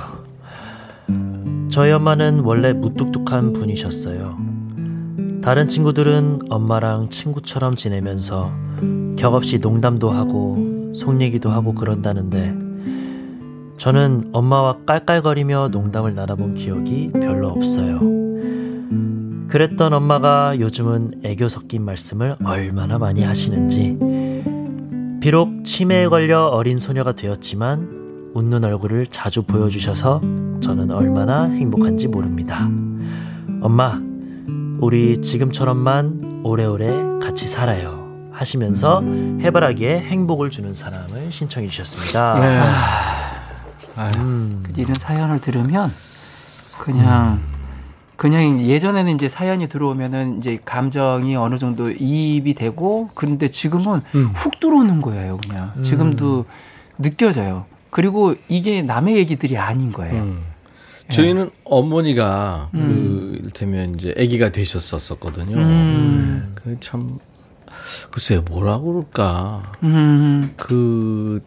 [1.71, 4.37] 저희 엄마는 원래 무뚝뚝한 분이셨어요.
[5.41, 8.51] 다른 친구들은 엄마랑 친구처럼 지내면서
[9.17, 12.62] 격없이 농담도 하고 속 얘기도 하고 그런다는데
[13.77, 17.99] 저는 엄마와 깔깔거리며 농담을 나눠본 기억이 별로 없어요.
[19.47, 23.97] 그랬던 엄마가 요즘은 애교 섞인 말씀을 얼마나 많이 하시는지.
[25.21, 30.21] 비록 치매에 걸려 어린 소녀가 되었지만 웃는 얼굴을 자주 보여주셔서
[30.59, 32.67] 저는 얼마나 행복한지 모릅니다.
[33.61, 34.01] 엄마,
[34.79, 38.03] 우리 지금처럼만 오래오래 같이 살아요.
[38.31, 39.03] 하시면서
[39.41, 42.39] 해바라기에 행복을 주는 사람을 신청해 주셨습니다.
[42.39, 43.22] 네.
[43.97, 44.63] 음.
[44.75, 45.93] 이런 사연을 들으면
[46.79, 47.41] 그냥
[48.15, 54.31] 그냥 예전에는 이제 사연이 들어오면은 이제 감정이 어느 정도 이입이 되고 그런데 지금은 음.
[54.35, 56.45] 훅 들어오는 거예요 그냥 지금도
[56.97, 60.53] 느껴져요 그리고 이게 남의 얘기들이 아닌 거예요 음.
[61.11, 62.79] 저희는 어머니가 음.
[62.79, 65.57] 그 이를테면 이제 아기가 되셨었거든요.
[65.57, 66.55] 음.
[66.55, 67.19] 그참
[68.11, 70.53] 글쎄요 뭐라고 그럴까 음.
[70.55, 71.41] 그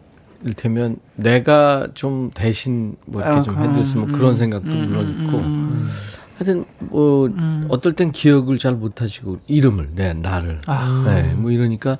[0.47, 5.05] 이를테면 내가 좀 대신 뭐 이렇게 아, 좀 그, 해드렸으면 음, 그런 생각도 음, 물론
[5.05, 5.89] 음, 있고 음.
[6.35, 7.67] 하여튼 뭐 음.
[7.69, 11.03] 어떨 땐 기억을 잘 못하시고 이름을 내 나를 아.
[11.05, 11.97] 네, 뭐 이러니까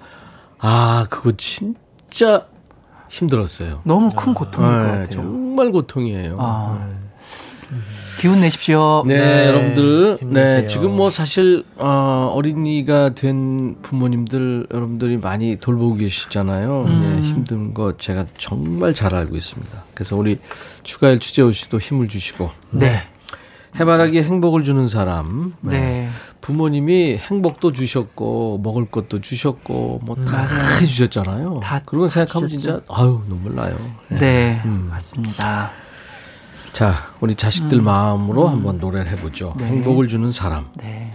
[0.59, 2.47] 아 그거 진짜
[3.09, 3.81] 힘들었어요.
[3.83, 6.37] 너무 큰 고통일 것 네, 같아요 정말 고통이에요.
[6.39, 6.87] 아.
[6.89, 7.06] 네.
[8.19, 10.17] 기운 내십시오 네, 네, 여러분들.
[10.21, 10.61] 힘내세요.
[10.61, 16.83] 네, 지금 뭐 사실 어, 어린이가 된 부모님들 여러분들이 많이 돌보고 계시잖아요.
[16.87, 16.99] 음.
[17.21, 19.83] 네, 힘든 거 제가 정말 잘 알고 있습니다.
[19.93, 20.39] 그래서 우리
[20.83, 23.01] 추가일 추재호 씨도 힘을 주시고 네.
[23.79, 25.53] 해바라기에 행복을 주는 사람.
[25.61, 26.09] 네.
[26.41, 30.31] 부모님이 행복도 주셨고 먹을 것도 주셨고 뭐다
[30.81, 31.59] 해주셨잖아요.
[31.61, 32.63] 다 그런 거 생각하면 주셨죠.
[32.63, 33.75] 진짜 아유 눈물 나요.
[34.09, 34.17] 네.
[34.17, 34.61] 네.
[34.65, 34.87] 음.
[34.89, 35.71] 맞습니다
[36.77, 39.55] 자, 우리 자식들 마음으로 한번 노래를 해보죠.
[39.57, 39.65] 네.
[39.65, 40.67] 행복을 주는 사람.
[40.75, 41.11] 네.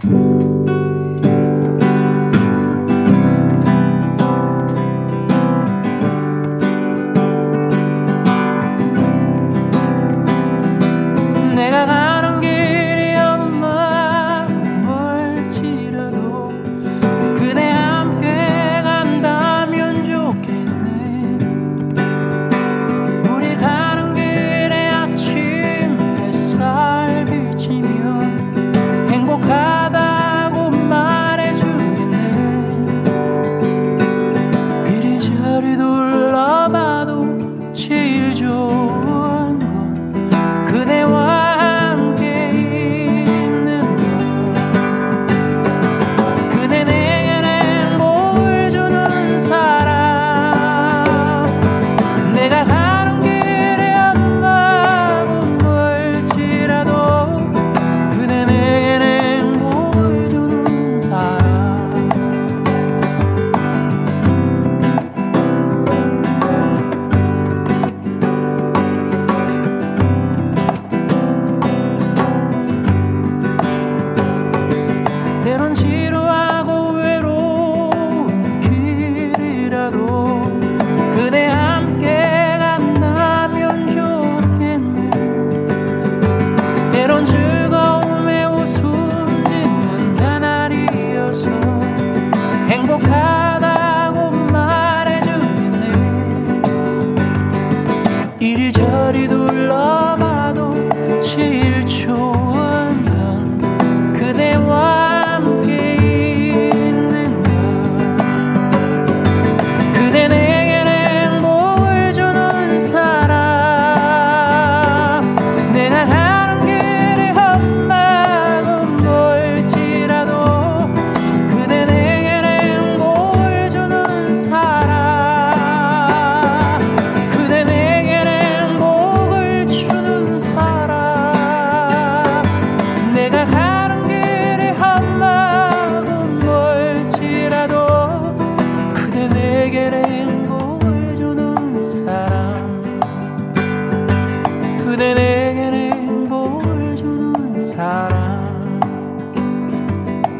[147.75, 148.79] 사랑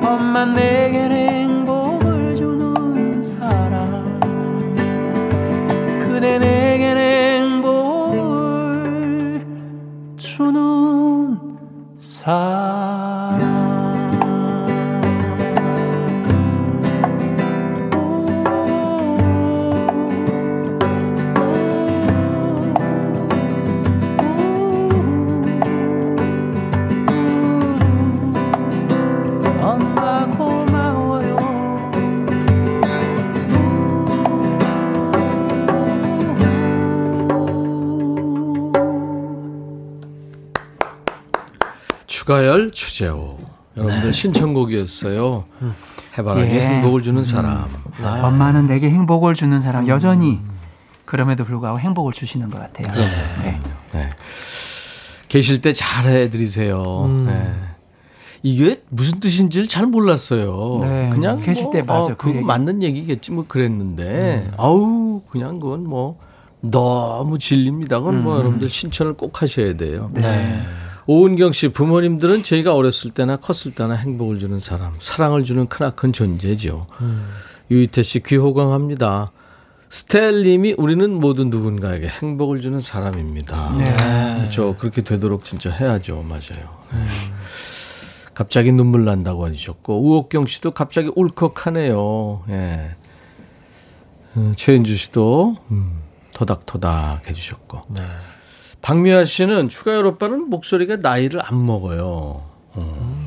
[0.03, 1.52] 엄마 내게는
[43.03, 43.37] 추재호.
[43.75, 45.45] 여러분들 신청곡이었어요.
[46.17, 46.67] 해바라기 예.
[46.67, 47.67] 행복을 주는 사람.
[48.01, 50.39] 엄마는 내게 행복을 주는 사람 여전히
[51.05, 52.95] 그럼에도 불구하고 행복을 주시는 것 같아요.
[53.41, 53.59] 네.
[53.93, 54.09] 네.
[55.27, 56.83] 계실 때 잘해드리세요.
[57.05, 57.25] 음.
[57.25, 57.53] 네.
[58.45, 60.79] 이게 무슨 뜻인지를 잘 몰랐어요.
[60.81, 62.41] 네, 그냥 계실 뭐, 때 맞아, 어, 그 얘기.
[62.41, 66.19] 맞는 얘기겠지 뭐 그랬는데 아우 그냥 그건 뭐
[66.59, 67.99] 너무 진립니다.
[67.99, 68.39] 그건 뭐 음.
[68.39, 70.11] 여러분들 신청을 꼭 하셔야 돼요.
[70.13, 70.61] 네.
[71.05, 76.87] 오은경 씨 부모님들은 저희가 어렸을 때나 컸을 때나 행복을 주는 사람, 사랑을 주는 크나큰 존재죠.
[77.71, 79.31] 유이태 씨 귀호강합니다.
[79.89, 83.75] 스텔님이 우리는 모든 누군가에게 행복을 주는 사람입니다.
[83.77, 84.37] 네.
[84.37, 84.75] 그렇죠.
[84.77, 86.23] 그렇게 되도록 진짜 해야죠.
[86.23, 86.81] 맞아요.
[86.91, 87.05] 네.
[88.33, 92.43] 갑자기 눈물 난다고 하셨고 우옥경 씨도 갑자기 울컥하네요.
[92.49, 92.91] 예.
[94.35, 95.99] 음, 최은주 씨도 음,
[96.33, 97.83] 토닥토닥 해주셨고
[98.84, 102.43] 박미아 씨는 추가열 오빠는 목소리가 나이를 안 먹어요.
[102.75, 103.25] 어,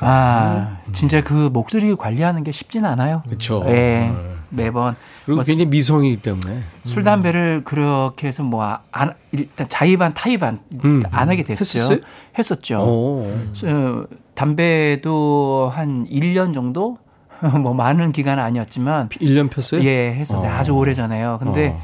[0.00, 3.22] 아, 진짜 그 목소리 관리하는 게 쉽진 않아요.
[3.26, 3.62] 그렇죠.
[3.68, 4.12] 예.
[4.50, 10.60] 매번 그리고 뭐 굉장히 미성이기 때문에 술 담배를 그렇게 해서 뭐 안 일단 자의반 타의반
[10.84, 11.02] 음.
[11.10, 11.60] 안 하게 됐죠.
[11.60, 11.98] 했었어요?
[12.36, 12.78] 했었죠.
[12.78, 13.26] 오.
[13.66, 16.98] 어, 담배도 한 1년 정도
[17.62, 19.82] 뭐 많은 기간은 아니었지만 1년 폈어요?
[19.84, 20.50] 예, 했었어요.
[20.50, 20.54] 어.
[20.54, 21.38] 아주 오래전에요.
[21.40, 21.82] 근데 어.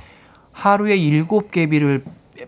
[0.52, 2.02] 하루에 일곱 개비를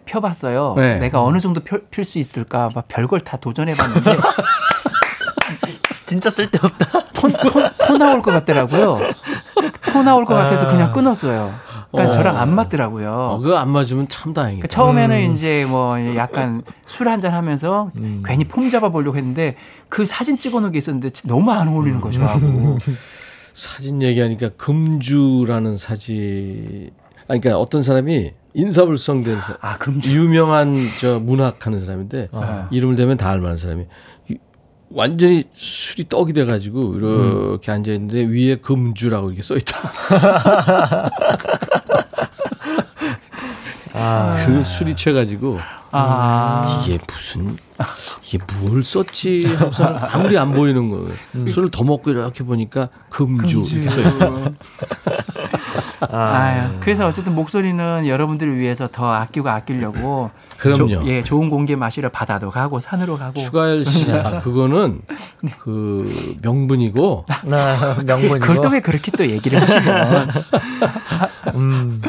[0.04, 0.74] 펴봤어요.
[0.76, 0.98] 네.
[0.98, 2.70] 내가 어느 정도 필 수 있을까?
[2.74, 4.16] 막 별걸 다 도전해봤는데
[6.06, 7.04] 진짜 쓸데없다.
[7.14, 9.00] 토, 토, 토 나올 것 같더라고요.
[9.92, 11.52] 토 나올 것 같아서 그냥 끊었어요.
[11.90, 12.12] 그러니까 어.
[12.12, 13.12] 저랑 안 맞더라고요.
[13.12, 14.62] 어, 그거 안 맞으면 참 다행이다.
[14.62, 17.90] 그 처음에는 이제 뭐 약간 술 한잔 하면서
[18.24, 19.56] 괜히 폼 잡아 보려고 했는데
[19.88, 22.24] 그 사진 찍어 놓은 게 있었는데 너무 안 어울리는 거죠.
[22.24, 22.78] 하고.
[23.52, 26.90] 사진 얘기하니까 금주라는 사진.
[27.28, 29.78] 아니, 그러니까 어떤 사람이 인사불성된 사, 아.
[30.06, 32.68] 유명한 저 문학 하는 사람인데 아.
[32.70, 33.84] 이름을 대면 다 알만한 사람이
[34.30, 34.38] 이-
[34.88, 39.78] 완전히 술이 떡이 돼가지고 이렇게 앉아 있는데 위에 금주라고 이렇게 써 있다.
[44.46, 45.58] 그 술이 취해가지고
[45.92, 46.82] 아.
[46.86, 47.56] 이게 무슨
[48.24, 51.12] 이게 뭘 썼지 하고서 아무리 안 보이는 거예요.
[51.48, 54.30] 술을 더 먹고 이렇게 보니까 금주, 이렇게 써 있다.
[56.10, 60.88] 아, 그래서 어쨌든 목소리는 여러분들을 위해서 더 아끼고 아끼려고 그럼요.
[60.88, 65.00] 조- 예, 좋은 공기 마시러 바다도 가고 산으로 가고 추가열 씨, 아, 그거는
[65.60, 68.38] 그 명분이고 나 명분이고.
[68.40, 70.28] 그걸 또 왜 그렇게 또 얘기를 하시면
[71.54, 72.02] 음.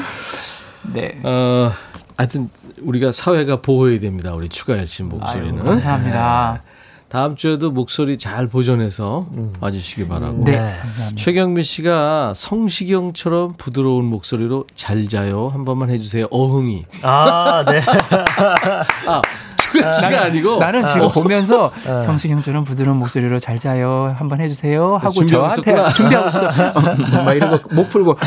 [0.94, 1.20] 네.
[1.24, 1.72] 어,
[2.18, 2.50] 하여튼
[2.82, 4.34] 우리가 사회가 보호해야 됩니다.
[4.34, 5.56] 우리 추가열 씨 목소리는.
[5.60, 6.60] 아유, 감사합니다.
[6.64, 6.72] 네.
[7.10, 9.28] 다음 주에도 목소리 잘 보존해서
[9.62, 10.44] 와주시기 바라고.
[10.44, 10.58] 네.
[10.82, 11.16] 감사합니다.
[11.16, 16.26] 최경미 씨가 성시경처럼 부드러운 목소리로 잘 자요 한 번만 해주세요.
[16.32, 16.86] 어흥이.
[17.04, 17.80] 아, 네.
[19.08, 19.22] 아,
[19.62, 20.58] 추가열 씨가 아 니고.
[20.58, 22.00] 나는 지금 보면서 어.
[22.04, 25.94] 성시경처럼 부드러운 목소리로 잘 자요 한 번 해주세요 하고 준비하고 저한테 있었구나.
[25.94, 26.48] 준비하고 있어
[27.20, 28.18] 어, 막 이러고 목 풀고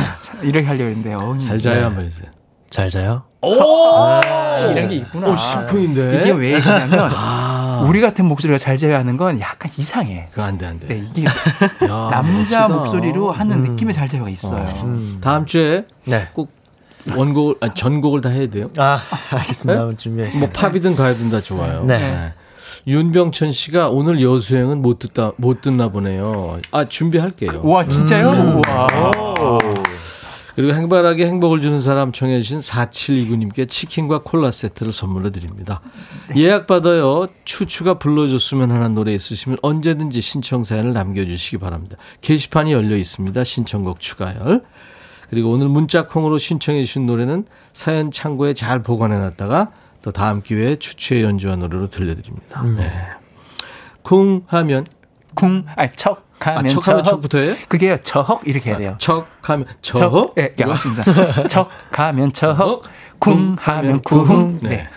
[0.43, 2.31] 이렇게 하려고 했는데 어, 잘 자요 한번 해주세요.
[2.71, 3.23] 잘 자요?
[3.43, 3.51] 오!
[4.71, 5.29] 이런 게 있구나.
[5.29, 6.21] 오, 심쿵인데.
[6.21, 10.29] 이게 왜 있냐면 아, 우리 같은 목소리가 잘 자야 하는 건 약간 이상해.
[10.31, 10.87] 그거 안 돼, 안 돼.
[10.87, 11.31] 네, 이게 야,
[12.11, 12.69] 남자 멋지다.
[12.69, 14.65] 목소리로 하는 느낌의 잘 자요가 있어요.
[15.21, 16.29] 다음 주에 네.
[16.33, 16.53] 꼭
[17.17, 18.71] 원곡을, 아니, 전곡을 다 해야 돼요.
[18.77, 19.01] 아,
[19.33, 19.73] 알겠습니다.
[19.73, 19.79] 네?
[19.79, 20.61] 한번 준비하겠습니다.
[20.61, 21.85] 뭐 팝이든 가야든 다 좋아요.
[21.85, 22.33] 네.
[22.87, 26.61] 윤병천 씨가 오늘 여수행은 못 듣다 못 듣나 보네요.
[26.71, 27.63] 아 준비할게요.
[27.65, 28.31] 와 진짜요?
[28.31, 28.61] 음.
[28.67, 28.87] 우와.
[30.61, 35.81] 그리고 행발하게 행복을 주는 사람 청해주신 4729님께 치킨과 콜라 세트를 선물로 드립니다.
[36.37, 37.29] 예약 받아요.
[37.47, 41.97] 추추가 불러줬으면 하는 노래 있으시면 언제든지 신청 사연을 남겨주시기 바랍니다.
[42.21, 43.43] 게시판이 열려 있습니다.
[43.43, 44.63] 신청곡 추가열.
[45.31, 49.73] 그리고 오늘 문자 콩으로 신청해 주신 노래는 사연 창고에 잘 보관해놨다가
[50.05, 52.63] 또 다음 기회에 추추의 연주한 노래로 들려드립니다.
[52.65, 52.91] 네.
[54.03, 54.85] 쿵 하면
[55.35, 57.11] 쿵, 아, 척 아, 하면 척하면 척.
[57.11, 57.55] 척부터 해요?
[57.69, 57.97] 그게요.
[57.99, 58.95] 척 이렇게 해야 돼요.
[58.99, 59.99] 척하면 척.
[59.99, 60.35] 척.
[60.39, 61.03] 예, 예, 맞습니다.
[61.49, 62.61] 척 하면 척.
[62.61, 62.83] 어?
[63.19, 64.59] 쿵 하면 쿵.
[64.63, 64.69] 네.
[64.69, 64.89] 네.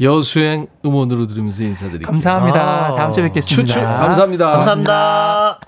[0.00, 2.06] 여수행 음원으로 들으면서 인사드릴게요.
[2.06, 2.60] 감사합니다.
[2.60, 2.92] 아.
[2.92, 3.66] 다음 주에 뵙겠습니다.
[3.66, 4.50] 추추 감사합니다.
[4.52, 5.60] 감사합니다.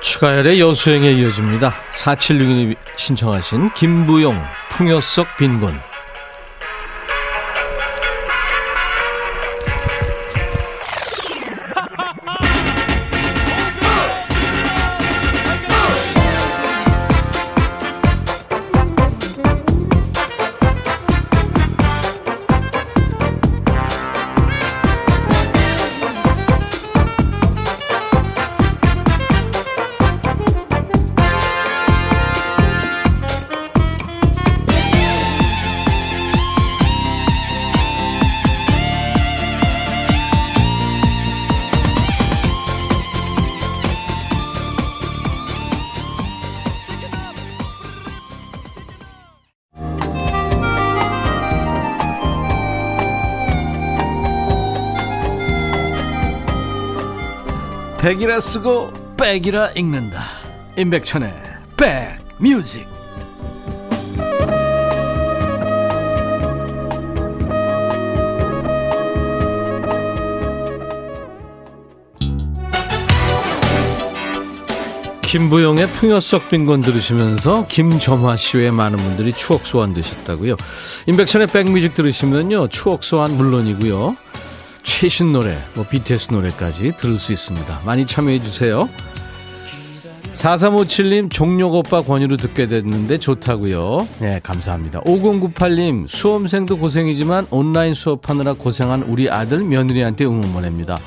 [0.00, 1.72] 추가열의 여수행에 이어집니다.
[1.92, 5.87] 4762님이 신청하신 김부용 풍요 속 빈곤.
[57.98, 60.22] 백이라 쓰고 백이라 읽는다.
[60.76, 61.34] 임백천의
[61.76, 62.86] 백뮤직.
[75.22, 80.56] 김부영의 풍요 속 빈곤 들으시면서 김점화 씨외 많은 분들이 추억 소환 되셨다고요.
[81.06, 82.68] 임백천의 백뮤직 들으시면요.
[82.68, 84.16] 추억 소환 물론이고요.
[84.88, 87.82] 최신 노래, 뭐 BTS 노래까지 들을 수 있습니다.
[87.84, 88.88] 많이 참여해 주세요.
[90.34, 94.08] 4357님 종록 오빠 권유로 듣게 됐는데 좋다고요.
[94.18, 95.00] 네, 감사합니다.
[95.02, 100.98] 5098님 수험생도 고생이지만 온라인 수업하느라 고생한 우리 아들 며느리한테 응원 보냅니다.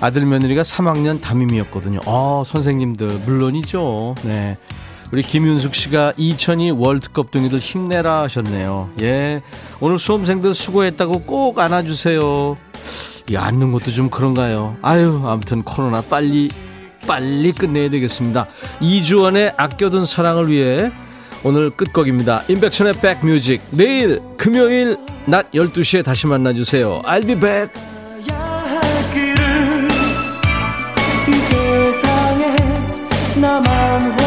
[0.00, 2.00] 아들 며느리가 3학년 담임이었거든요.
[2.06, 4.14] 아, 선생님들 물론이죠.
[4.22, 4.56] 네.
[5.12, 8.90] 우리 김윤숙 씨가 2002 월드컵 등이들 힘내라 하셨네요.
[9.00, 9.42] 예.
[9.80, 12.56] 오늘 수험생들 수고했다고 꼭 안아주세요.
[13.28, 14.76] 이 앉는 것도 좀 그런가요?
[14.82, 16.48] 아유, 아무튼 코로나 빨리,
[17.06, 18.46] 빨리 끝내야 되겠습니다.
[18.80, 20.90] 2주원의 아껴둔 사랑을 위해
[21.42, 22.42] 오늘 끝곡입니다.
[22.48, 23.62] 임백천의 백뮤직.
[23.76, 24.96] 내일 금요일
[25.26, 27.02] 낮 12시에 다시 만나주세요.
[27.04, 27.70] I'll be back.
[33.40, 34.25] 나만